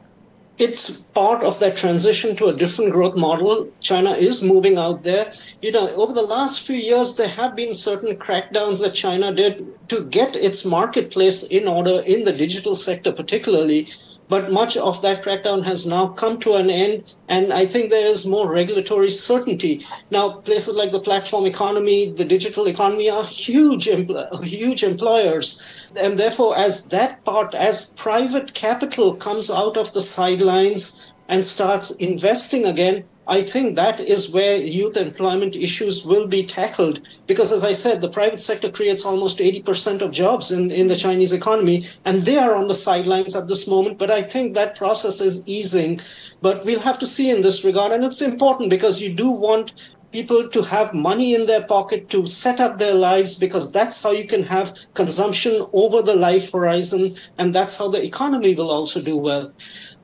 It's 0.59 1.05
part 1.13 1.41
of 1.41 1.59
that 1.59 1.77
transition 1.77 2.35
to 2.35 2.47
a 2.47 2.55
different 2.55 2.91
growth 2.91 3.15
model. 3.15 3.71
China 3.79 4.11
is 4.11 4.43
moving 4.43 4.77
out 4.77 5.03
there. 5.03 5.31
You 5.61 5.71
know, 5.71 5.89
over 5.95 6.11
the 6.11 6.21
last 6.21 6.67
few 6.67 6.75
years, 6.75 7.15
there 7.15 7.29
have 7.29 7.55
been 7.55 7.73
certain 7.73 8.17
crackdowns 8.17 8.81
that 8.81 8.93
China 8.93 9.33
did 9.33 9.65
to 9.87 10.03
get 10.03 10.35
its 10.35 10.65
marketplace 10.65 11.43
in 11.43 11.65
order 11.67 12.01
in 12.01 12.25
the 12.25 12.33
digital 12.33 12.75
sector, 12.75 13.13
particularly. 13.13 13.87
But 14.29 14.51
much 14.51 14.77
of 14.77 15.01
that 15.01 15.23
crackdown 15.23 15.65
has 15.65 15.87
now 15.87 16.09
come 16.09 16.39
to 16.41 16.53
an 16.53 16.69
end, 16.69 17.15
and 17.27 17.51
I 17.51 17.65
think 17.65 17.89
there 17.89 18.05
is 18.05 18.27
more 18.27 18.49
regulatory 18.49 19.09
certainty. 19.09 19.83
Now, 20.11 20.33
places 20.33 20.75
like 20.75 20.91
the 20.91 20.99
platform 20.99 21.47
economy, 21.47 22.11
the 22.11 22.25
digital 22.25 22.67
economy 22.67 23.09
are 23.09 23.23
huge, 23.23 23.87
empl- 23.87 24.45
huge 24.45 24.83
employers. 24.83 25.61
And 25.95 26.19
therefore, 26.19 26.55
as 26.55 26.89
that 26.89 27.25
part, 27.25 27.55
as 27.55 27.91
private 27.93 28.53
capital 28.53 29.15
comes 29.15 29.49
out 29.49 29.77
of 29.77 29.93
the 29.93 30.01
sidelines 30.01 31.11
and 31.27 31.43
starts 31.43 31.89
investing 31.91 32.65
again, 32.65 33.05
I 33.29 33.43
think 33.43 33.75
that 33.75 33.99
is 33.99 34.31
where 34.31 34.57
youth 34.57 34.97
employment 34.97 35.55
issues 35.55 36.03
will 36.03 36.27
be 36.27 36.43
tackled. 36.43 36.99
Because 37.27 37.51
as 37.51 37.63
I 37.63 37.73
said, 37.73 38.01
the 38.01 38.09
private 38.09 38.39
sector 38.39 38.71
creates 38.71 39.05
almost 39.05 39.37
80% 39.37 40.01
of 40.01 40.09
jobs 40.09 40.51
in, 40.51 40.71
in 40.71 40.87
the 40.87 40.95
Chinese 40.95 41.31
economy, 41.31 41.85
and 42.05 42.23
they 42.23 42.37
are 42.37 42.55
on 42.55 42.67
the 42.67 42.73
sidelines 42.73 43.35
at 43.35 43.47
this 43.47 43.67
moment. 43.67 43.99
But 43.99 44.09
I 44.09 44.23
think 44.23 44.55
that 44.55 44.75
process 44.75 45.21
is 45.21 45.47
easing. 45.47 46.01
But 46.41 46.65
we'll 46.65 46.79
have 46.79 46.97
to 46.99 47.05
see 47.05 47.29
in 47.29 47.43
this 47.43 47.63
regard. 47.63 47.91
And 47.91 48.03
it's 48.03 48.23
important 48.23 48.71
because 48.71 48.99
you 48.99 49.13
do 49.13 49.29
want 49.29 49.73
people 50.11 50.47
to 50.49 50.61
have 50.61 50.93
money 50.93 51.33
in 51.35 51.45
their 51.45 51.63
pocket 51.63 52.09
to 52.09 52.25
set 52.25 52.59
up 52.59 52.77
their 52.77 52.93
lives 52.93 53.35
because 53.35 53.71
that's 53.71 54.01
how 54.01 54.11
you 54.11 54.25
can 54.25 54.43
have 54.43 54.75
consumption 54.93 55.65
over 55.73 56.01
the 56.01 56.15
life 56.15 56.51
horizon 56.51 57.15
and 57.37 57.53
that's 57.53 57.77
how 57.77 57.87
the 57.87 58.03
economy 58.03 58.55
will 58.55 58.71
also 58.71 59.01
do 59.01 59.15
well 59.17 59.51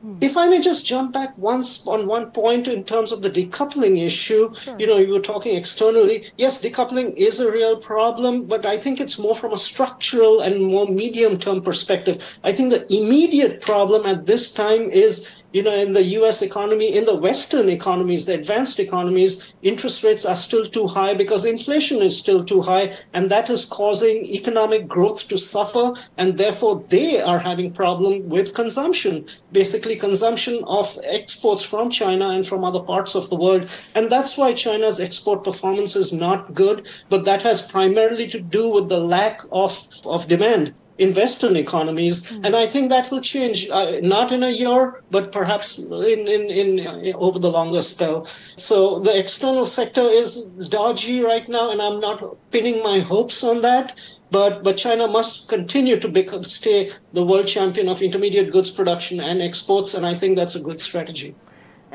hmm. 0.02 0.18
if 0.22 0.38
I 0.38 0.48
may 0.48 0.62
just 0.62 0.86
jump 0.86 1.14
back 1.14 1.38
once 1.38 1.88
on 1.88 2.08
one 2.08 2.32
point 2.32 2.68
in 2.68 2.84
terms 2.84 3.12
of 3.12 3.22
the 3.22 3.30
decoupling 3.30 4.04
issue, 4.06 4.54
sure. 4.54 4.76
you 4.80 4.88
know, 4.88 4.98
you 4.98 5.14
were 5.14 5.20
talking 5.20 5.56
externally. 5.56 6.26
Yes, 6.38 6.62
decoupling 6.62 7.14
is 7.16 7.40
a 7.40 7.52
real 7.52 7.78
problem, 7.78 8.46
but 8.46 8.66
I 8.66 8.78
think 8.78 9.00
it's 9.00 9.20
more 9.20 9.36
from 9.36 9.54
a 9.54 9.58
structural 9.58 10.42
and 10.42 10.62
more 10.62 10.88
medium 10.88 11.38
term 11.38 11.62
perspective. 11.62 12.40
I 12.44 12.52
think 12.52 12.72
the 12.72 12.86
immediate 12.94 13.62
problem 13.62 14.06
at 14.06 14.26
this 14.26 14.54
time 14.54 14.90
is 14.90 15.30
you 15.56 15.64
know, 15.64 15.74
in 15.74 15.94
the 15.94 16.04
US 16.20 16.42
economy, 16.42 16.98
in 16.98 17.06
the 17.06 17.16
Western 17.16 17.70
economies, 17.70 18.26
the 18.26 18.34
advanced 18.34 18.78
economies, 18.78 19.56
interest 19.62 20.04
rates 20.04 20.26
are 20.26 20.36
still 20.36 20.68
too 20.68 20.86
high 20.86 21.14
because 21.14 21.46
inflation 21.46 22.02
is 22.02 22.20
still 22.20 22.44
too 22.44 22.62
high. 22.62 22.92
And 23.14 23.32
that 23.32 23.50
is 23.50 23.64
causing 23.64 24.26
economic 24.26 24.86
growth 24.86 25.30
to 25.30 25.38
suffer. 25.38 25.94
And 26.18 26.38
therefore, 26.38 26.84
they 26.90 27.22
are 27.22 27.40
having 27.40 27.72
problem 27.72 28.28
with 28.28 28.54
consumption, 28.54 29.28
basically 29.54 29.96
consumption 29.96 30.62
of 30.68 30.94
exports 31.06 31.64
from 31.64 31.90
China 31.90 32.28
and 32.32 32.46
from 32.46 32.66
other 32.66 32.82
parts 32.82 33.16
of 33.16 33.30
the 33.30 33.38
world. 33.38 33.70
And 33.96 34.12
that's 34.12 34.38
why 34.38 34.52
China's 34.54 35.00
export 35.00 35.46
performance 35.46 35.96
is 35.96 36.12
not 36.12 36.54
good. 36.54 36.90
But 37.08 37.24
that 37.24 37.44
has 37.44 37.62
primarily 37.62 38.28
to 38.28 38.42
do 38.42 38.70
with 38.70 38.90
the 38.90 39.00
lack 39.00 39.40
of, 39.54 39.88
of 40.06 40.28
demand 40.28 40.74
in 40.98 41.14
Western 41.14 41.56
economies, 41.58 42.32
mm. 42.32 42.46
and 42.46 42.56
I 42.56 42.68
think 42.68 42.90
that 42.90 43.12
will 43.12 43.22
change 43.22 43.70
uh, 43.70 44.00
not 44.02 44.32
in 44.32 44.44
a 44.44 44.50
year, 44.50 45.04
but 45.12 45.32
perhaps 45.32 45.78
in, 45.78 46.20
in, 46.36 46.44
in 46.50 46.88
uh, 46.88 47.18
over 47.18 47.40
the 47.40 47.52
longer 47.52 47.82
spell. 47.82 48.26
So 48.58 49.00
the 49.00 49.18
external 49.18 49.66
sector 49.66 50.04
is 50.04 50.48
dodgy 50.70 51.22
right 51.22 51.48
now, 51.50 51.72
and 51.72 51.82
I'm 51.82 52.00
not 52.00 52.24
pinning 52.52 52.82
my 52.84 53.00
hopes 53.00 53.44
on 53.44 53.62
that. 53.62 54.00
But 54.32 54.64
but 54.64 54.78
China 54.78 55.08
must 55.08 55.50
continue 55.50 56.00
to 56.00 56.10
become, 56.10 56.44
stay 56.44 56.90
the 57.14 57.24
world 57.24 57.48
champion 57.48 57.88
of 57.88 58.02
intermediate 58.02 58.52
goods 58.52 58.72
production 58.72 59.20
and 59.20 59.42
exports, 59.42 59.94
and 59.94 60.06
I 60.06 60.14
think 60.16 60.36
that's 60.36 60.56
a 60.56 60.62
good 60.62 60.82
strategy. 60.82 61.36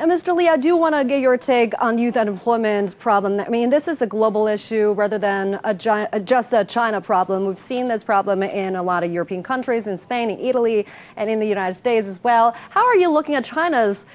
Mr. 0.01 0.35
Lee, 0.35 0.49
I 0.49 0.57
do 0.57 0.75
want 0.77 0.95
to 0.95 1.03
get 1.03 1.19
your 1.21 1.37
take 1.37 1.79
on 1.79 1.99
youth 1.99 2.17
unemployment 2.17 2.97
problem. 2.97 3.39
I 3.39 3.47
mean, 3.49 3.69
this 3.69 3.87
is 3.87 4.01
a 4.01 4.07
global 4.07 4.47
issue 4.47 4.93
rather 4.93 5.19
than 5.19 5.59
a, 5.63 5.75
just 6.19 6.53
a 6.53 6.65
China 6.65 6.99
problem. 6.99 7.45
We've 7.45 7.59
seen 7.59 7.87
this 7.87 8.03
problem 8.03 8.41
in 8.41 8.75
a 8.75 8.81
lot 8.81 9.03
of 9.03 9.11
European 9.11 9.43
countries, 9.43 9.85
in 9.85 9.95
Spain, 9.95 10.31
in 10.31 10.39
Italy, 10.39 10.87
and 11.17 11.29
in 11.29 11.39
the 11.39 11.45
United 11.45 11.75
States 11.75 12.07
as 12.07 12.23
well. 12.23 12.55
How 12.71 12.83
are 12.83 12.95
you 12.95 13.11
looking 13.11 13.35
at 13.35 13.45
China's 13.45 14.07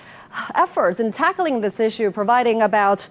efforts 0.57 0.99
in 0.99 1.13
tackling 1.13 1.61
this 1.61 1.79
issue, 1.79 2.11
providing 2.11 2.63
about 2.63 3.09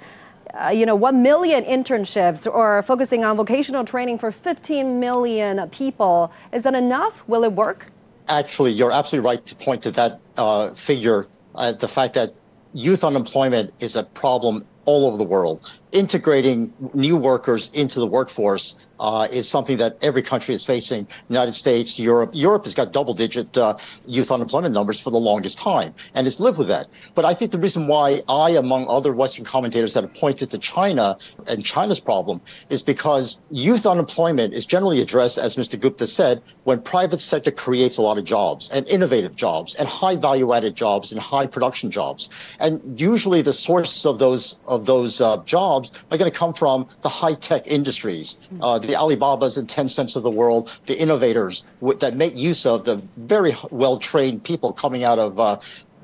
uh, 0.62 0.68
you 0.68 0.86
know, 0.86 0.96
1 0.96 1.24
million 1.24 1.64
internships 1.64 2.46
or 2.46 2.82
focusing 2.84 3.24
on 3.24 3.38
vocational 3.38 3.86
training 3.86 4.18
for 4.18 4.32
15 4.32 5.00
million 5.00 5.70
people. 5.70 6.32
Is 6.54 6.64
that 6.64 6.76
enough? 6.76 7.24
Will 7.28 7.46
it 7.46 7.54
work? 7.54 7.88
Actually, 8.28 8.72
you're 8.72 8.92
absolutely 8.92 9.30
right 9.30 9.46
to 9.46 9.56
point 9.56 9.84
to 9.84 9.92
that 9.92 10.20
uh, 10.38 10.74
figure. 10.74 11.28
Uh, 11.56 11.72
the 11.72 11.88
fact 11.88 12.14
that 12.14 12.32
youth 12.76 13.06
unemployment 13.06 13.74
is 13.80 13.96
a 13.96 14.04
problem 14.04 14.66
all 14.84 15.08
over 15.08 15.18
the 15.18 15.24
world. 15.24 15.80
Integrating 15.96 16.74
new 16.94 17.16
workers 17.16 17.74
into 17.74 18.02
the 18.02 18.06
workforce 18.06 18.86
uh, 19.00 19.28
is 19.32 19.48
something 19.48 19.78
that 19.78 19.98
every 20.02 20.22
country 20.22 20.54
is 20.54 20.66
facing. 20.66 21.08
United 21.30 21.54
States, 21.54 21.98
Europe. 21.98 22.32
Europe 22.34 22.66
has 22.66 22.74
got 22.74 22.92
double-digit 22.92 23.58
uh, 23.58 23.78
youth 24.06 24.32
unemployment 24.32 24.74
numbers 24.74 25.00
for 25.00 25.10
the 25.10 25.18
longest 25.18 25.58
time, 25.58 25.94
and 26.14 26.28
it's 26.28 26.40
lived 26.40 26.58
with 26.58 26.68
that. 26.68 26.88
But 27.14 27.24
I 27.24 27.34
think 27.34 27.52
the 27.52 27.60
reason 27.60 27.88
why 27.88 28.22
I, 28.28 28.52
among 28.52 28.88
other 28.90 29.14
Western 29.14 29.46
commentators 29.46 29.94
that 29.94 30.04
have 30.04 30.14
pointed 30.14 30.52
to 30.52 30.58
China 30.58 31.18
and 31.50 31.64
China's 31.64 32.00
problem, 32.00 32.42
is 32.70 32.82
because 32.84 33.40
youth 33.50 33.86
unemployment 33.86 34.54
is 34.54 34.66
generally 34.66 35.02
addressed, 35.02 35.38
as 35.38 35.56
Mr. 35.56 35.80
Gupta 35.80 36.08
said, 36.08 36.42
when 36.64 36.82
private 36.82 37.20
sector 37.20 37.52
creates 37.52 37.98
a 37.98 38.02
lot 38.02 38.18
of 38.18 38.26
jobs 38.26 38.70
and 38.70 38.88
innovative 38.90 39.36
jobs 39.36 39.76
and 39.76 39.88
high 39.88 40.16
value-added 40.16 40.76
jobs 40.76 41.12
and 41.12 41.22
high 41.22 41.48
production 41.48 41.90
jobs. 41.90 42.30
And 42.60 43.00
usually, 43.00 43.42
the 43.42 43.54
source 43.54 44.06
of 44.06 44.20
those 44.20 44.60
of 44.68 44.86
those 44.86 45.22
uh, 45.22 45.38
jobs 45.46 45.85
are 46.12 46.18
going 46.18 46.32
to 46.32 46.38
come 46.38 46.54
from 46.54 46.88
the 47.02 47.10
high 47.10 47.34
tech 47.34 47.68
industries, 47.68 48.38
uh, 48.62 48.80
the 48.80 48.96
Alibabas 48.96 49.58
and 49.58 49.68
Tencents 49.70 50.16
of 50.16 50.24
the 50.24 50.32
world, 50.32 50.80
the 50.86 51.00
innovators 51.00 51.64
w- 51.82 51.98
that 52.00 52.16
make 52.16 52.36
use 52.36 52.66
of 52.66 52.86
the 52.86 53.02
very 53.18 53.54
well 53.72 53.98
trained 53.98 54.44
people 54.44 54.74
coming 54.74 55.04
out 55.04 55.20
of 55.20 55.40
uh, 55.40 55.58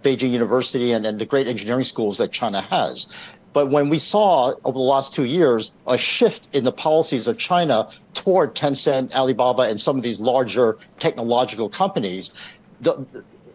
Beijing 0.03 0.31
University 0.31 0.91
and, 0.91 1.05
and 1.05 1.19
the 1.19 1.25
great 1.25 1.47
engineering 1.47 1.83
schools 1.83 2.17
that 2.17 2.31
China 2.31 2.61
has. 2.61 3.13
But 3.53 3.69
when 3.69 3.89
we 3.89 3.97
saw 3.97 4.53
over 4.63 4.77
the 4.77 4.79
last 4.79 5.13
two 5.13 5.25
years 5.25 5.73
a 5.87 5.97
shift 5.97 6.55
in 6.55 6.63
the 6.63 6.71
policies 6.71 7.27
of 7.27 7.37
China 7.37 7.87
toward 8.13 8.55
Tencent, 8.55 9.13
Alibaba, 9.13 9.63
and 9.63 9.79
some 9.79 9.97
of 9.97 10.03
these 10.03 10.19
larger 10.21 10.77
technological 10.99 11.67
companies, 11.67 12.33
the, 12.79 13.05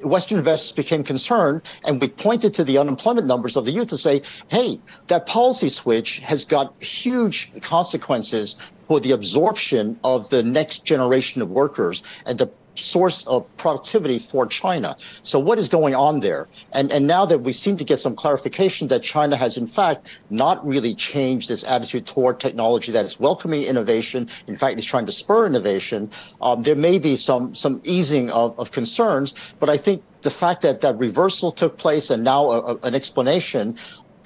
Western 0.09 0.39
investors 0.39 0.73
became 0.73 1.03
concerned, 1.03 1.63
and 1.85 2.01
we 2.01 2.09
pointed 2.09 2.55
to 2.55 2.65
the 2.65 2.79
unemployment 2.79 3.27
numbers 3.27 3.57
of 3.57 3.65
the 3.65 3.73
youth 3.73 3.89
to 3.89 3.99
say, 3.99 4.23
hey, 4.49 4.81
that 5.09 5.27
policy 5.27 5.69
switch 5.69 6.19
has 6.21 6.45
got 6.45 6.83
huge 6.83 7.53
consequences 7.63 8.57
for 8.87 9.01
the 9.01 9.13
absorption 9.13 9.99
of 10.05 10.31
the 10.31 10.43
next 10.43 10.85
generation 10.85 11.43
of 11.43 11.51
workers 11.51 12.03
and 12.25 12.39
the 12.39 12.51
source 12.79 13.27
of 13.27 13.45
productivity 13.57 14.19
for 14.19 14.47
China. 14.47 14.97
So 15.23 15.39
what 15.39 15.59
is 15.59 15.69
going 15.69 15.95
on 15.95 16.21
there? 16.21 16.49
And 16.73 16.93
and 16.93 17.07
now 17.07 17.27
that 17.27 17.41
we 17.41 17.53
seem 17.53 17.77
to 17.77 17.85
get 17.85 17.99
some 17.99 18.15
clarification 18.15 18.89
that 18.89 19.03
China 19.03 19.37
has 19.37 19.57
in 19.57 19.67
fact 19.67 20.23
not 20.31 20.67
really 20.67 20.95
changed 20.95 21.51
its 21.51 21.65
attitude 21.65 22.07
toward 22.07 22.41
technology, 22.41 22.93
that 22.93 23.05
it's 23.05 23.21
welcoming 23.21 23.63
innovation, 23.63 24.29
in 24.47 24.57
fact, 24.57 24.77
it's 24.77 24.87
trying 24.87 25.07
to 25.07 25.13
spur 25.13 25.47
innovation. 25.47 26.11
Um, 26.41 26.63
there 26.63 26.77
may 26.77 26.99
be 26.99 27.17
some 27.17 27.55
some 27.55 27.81
easing 27.85 28.31
of, 28.31 28.59
of 28.59 28.71
concerns, 28.73 29.35
but 29.59 29.69
I 29.69 29.77
think 29.77 30.03
the 30.23 30.31
fact 30.31 30.63
that 30.63 30.81
that 30.81 30.99
reversal 30.99 31.53
took 31.53 31.79
place 31.79 32.11
and 32.11 32.25
now 32.25 32.47
a, 32.47 32.61
a, 32.61 32.77
an 32.83 32.95
explanation 32.95 33.77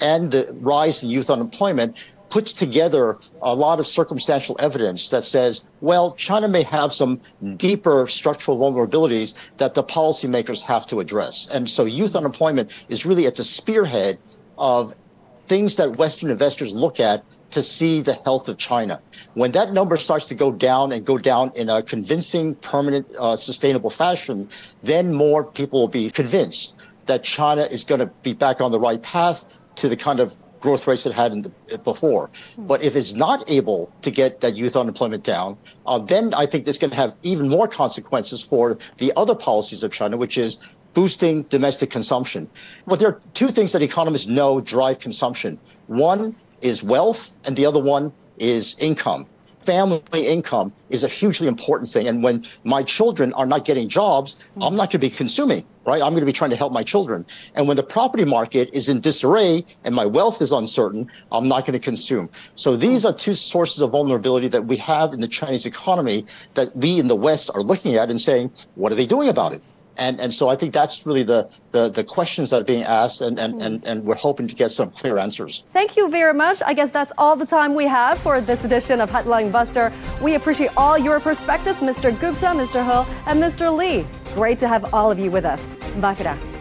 and 0.00 0.30
the 0.30 0.50
rise 0.60 1.02
in 1.02 1.10
youth 1.10 1.28
unemployment 1.30 1.96
puts 2.30 2.52
together 2.52 3.18
a 3.42 3.54
lot 3.54 3.80
of 3.80 3.86
circumstantial 3.86 4.56
evidence 4.60 5.10
that 5.10 5.24
says, 5.24 5.64
well, 5.80 6.12
China 6.12 6.48
may 6.48 6.62
have 6.62 6.92
some 6.92 7.20
deeper 7.56 8.06
structural 8.08 8.56
vulnerabilities 8.56 9.34
that 9.58 9.74
the 9.74 9.82
policymakers 9.82 10.62
have 10.62 10.86
to 10.86 11.00
address. 11.00 11.48
And 11.52 11.68
so 11.68 11.84
youth 11.84 12.16
unemployment 12.16 12.86
is 12.88 13.04
really 13.04 13.26
at 13.26 13.36
the 13.36 13.44
spearhead 13.44 14.18
of 14.58 14.94
things 15.48 15.76
that 15.76 15.96
Western 15.96 16.30
investors 16.30 16.72
look 16.72 17.00
at 17.00 17.24
to 17.50 17.62
see 17.62 18.00
the 18.00 18.14
health 18.24 18.48
of 18.48 18.56
China. 18.58 19.00
When 19.34 19.50
that 19.52 19.72
number 19.72 19.96
starts 19.96 20.26
to 20.28 20.36
go 20.36 20.52
down 20.52 20.92
and 20.92 21.04
go 21.04 21.18
down 21.18 21.50
in 21.56 21.68
a 21.68 21.82
convincing, 21.82 22.54
permanent, 22.56 23.08
uh, 23.18 23.34
sustainable 23.34 23.90
fashion, 23.90 24.48
then 24.84 25.12
more 25.12 25.44
people 25.44 25.80
will 25.80 25.88
be 25.88 26.10
convinced 26.10 26.80
that 27.06 27.24
China 27.24 27.62
is 27.62 27.82
going 27.82 27.98
to 27.98 28.06
be 28.22 28.32
back 28.32 28.60
on 28.60 28.70
the 28.70 28.78
right 28.78 29.02
path 29.02 29.58
to 29.76 29.88
the 29.88 29.96
kind 29.96 30.20
of 30.20 30.36
growth 30.60 30.86
rates 30.86 31.06
it 31.06 31.12
had 31.12 31.32
the, 31.42 31.78
before. 31.78 32.30
But 32.58 32.82
if 32.82 32.96
it's 32.96 33.12
not 33.14 33.48
able 33.50 33.92
to 34.02 34.10
get 34.10 34.40
that 34.40 34.56
youth 34.56 34.76
unemployment 34.76 35.24
down, 35.24 35.56
uh, 35.86 35.98
then 35.98 36.34
I 36.34 36.46
think 36.46 36.64
this 36.64 36.78
can 36.78 36.90
have 36.92 37.14
even 37.22 37.48
more 37.48 37.66
consequences 37.66 38.42
for 38.42 38.78
the 38.98 39.12
other 39.16 39.34
policies 39.34 39.82
of 39.82 39.92
China, 39.92 40.16
which 40.16 40.38
is 40.38 40.74
boosting 40.94 41.42
domestic 41.44 41.90
consumption. 41.90 42.48
But 42.86 42.98
there 42.98 43.08
are 43.08 43.20
two 43.34 43.48
things 43.48 43.72
that 43.72 43.82
economists 43.82 44.26
know 44.26 44.60
drive 44.60 44.98
consumption. 44.98 45.58
One 45.86 46.34
is 46.62 46.82
wealth, 46.82 47.36
and 47.44 47.56
the 47.56 47.66
other 47.66 47.80
one 47.80 48.12
is 48.38 48.76
income 48.78 49.26
family 49.62 50.26
income 50.26 50.72
is 50.88 51.04
a 51.04 51.08
hugely 51.08 51.46
important 51.46 51.90
thing. 51.90 52.08
And 52.08 52.22
when 52.22 52.44
my 52.64 52.82
children 52.82 53.32
are 53.34 53.46
not 53.46 53.64
getting 53.64 53.88
jobs, 53.88 54.36
I'm 54.56 54.62
mm-hmm. 54.62 54.76
not 54.76 54.76
going 54.76 54.88
to 54.88 54.98
be 54.98 55.10
consuming, 55.10 55.64
right? 55.86 56.02
I'm 56.02 56.10
going 56.10 56.20
to 56.20 56.26
be 56.26 56.32
trying 56.32 56.50
to 56.50 56.56
help 56.56 56.72
my 56.72 56.82
children. 56.82 57.26
And 57.54 57.68
when 57.68 57.76
the 57.76 57.82
property 57.82 58.24
market 58.24 58.74
is 58.74 58.88
in 58.88 59.00
disarray 59.00 59.64
and 59.84 59.94
my 59.94 60.06
wealth 60.06 60.40
is 60.40 60.52
uncertain, 60.52 61.10
I'm 61.30 61.48
not 61.48 61.66
going 61.66 61.78
to 61.78 61.84
consume. 61.84 62.30
So 62.54 62.76
these 62.76 63.04
are 63.04 63.12
two 63.12 63.34
sources 63.34 63.82
of 63.82 63.90
vulnerability 63.90 64.48
that 64.48 64.64
we 64.66 64.76
have 64.76 65.12
in 65.12 65.20
the 65.20 65.28
Chinese 65.28 65.66
economy 65.66 66.24
that 66.54 66.74
we 66.76 66.98
in 66.98 67.08
the 67.08 67.16
West 67.16 67.50
are 67.54 67.62
looking 67.62 67.96
at 67.96 68.10
and 68.10 68.20
saying, 68.20 68.52
what 68.74 68.92
are 68.92 68.96
they 68.96 69.06
doing 69.06 69.28
about 69.28 69.52
it? 69.52 69.62
And, 69.96 70.20
and 70.20 70.32
so 70.32 70.48
I 70.48 70.56
think 70.56 70.72
that's 70.72 71.04
really 71.06 71.22
the, 71.22 71.50
the, 71.72 71.88
the 71.88 72.04
questions 72.04 72.50
that 72.50 72.62
are 72.62 72.64
being 72.64 72.82
asked, 72.82 73.20
and, 73.20 73.38
and, 73.38 73.60
and, 73.60 73.86
and 73.86 74.04
we're 74.04 74.14
hoping 74.14 74.46
to 74.46 74.54
get 74.54 74.70
some 74.70 74.90
clear 74.90 75.18
answers. 75.18 75.64
Thank 75.72 75.96
you 75.96 76.08
very 76.08 76.34
much. 76.34 76.62
I 76.64 76.74
guess 76.74 76.90
that's 76.90 77.12
all 77.18 77.36
the 77.36 77.46
time 77.46 77.74
we 77.74 77.86
have 77.86 78.18
for 78.18 78.40
this 78.40 78.62
edition 78.64 79.00
of 79.00 79.10
Headline 79.10 79.50
Buster. 79.50 79.92
We 80.22 80.34
appreciate 80.34 80.70
all 80.76 80.96
your 80.96 81.20
perspectives, 81.20 81.78
Mr. 81.78 82.18
Gupta, 82.18 82.46
Mr. 82.46 82.82
He, 82.84 83.12
and 83.26 83.42
Mr. 83.42 83.74
Lee. 83.74 84.06
Great 84.34 84.58
to 84.60 84.68
have 84.68 84.94
all 84.94 85.10
of 85.10 85.18
you 85.18 85.30
with 85.30 85.44
us. 85.44 85.60
Bye 86.00 86.14
for 86.14 86.24
now. 86.24 86.59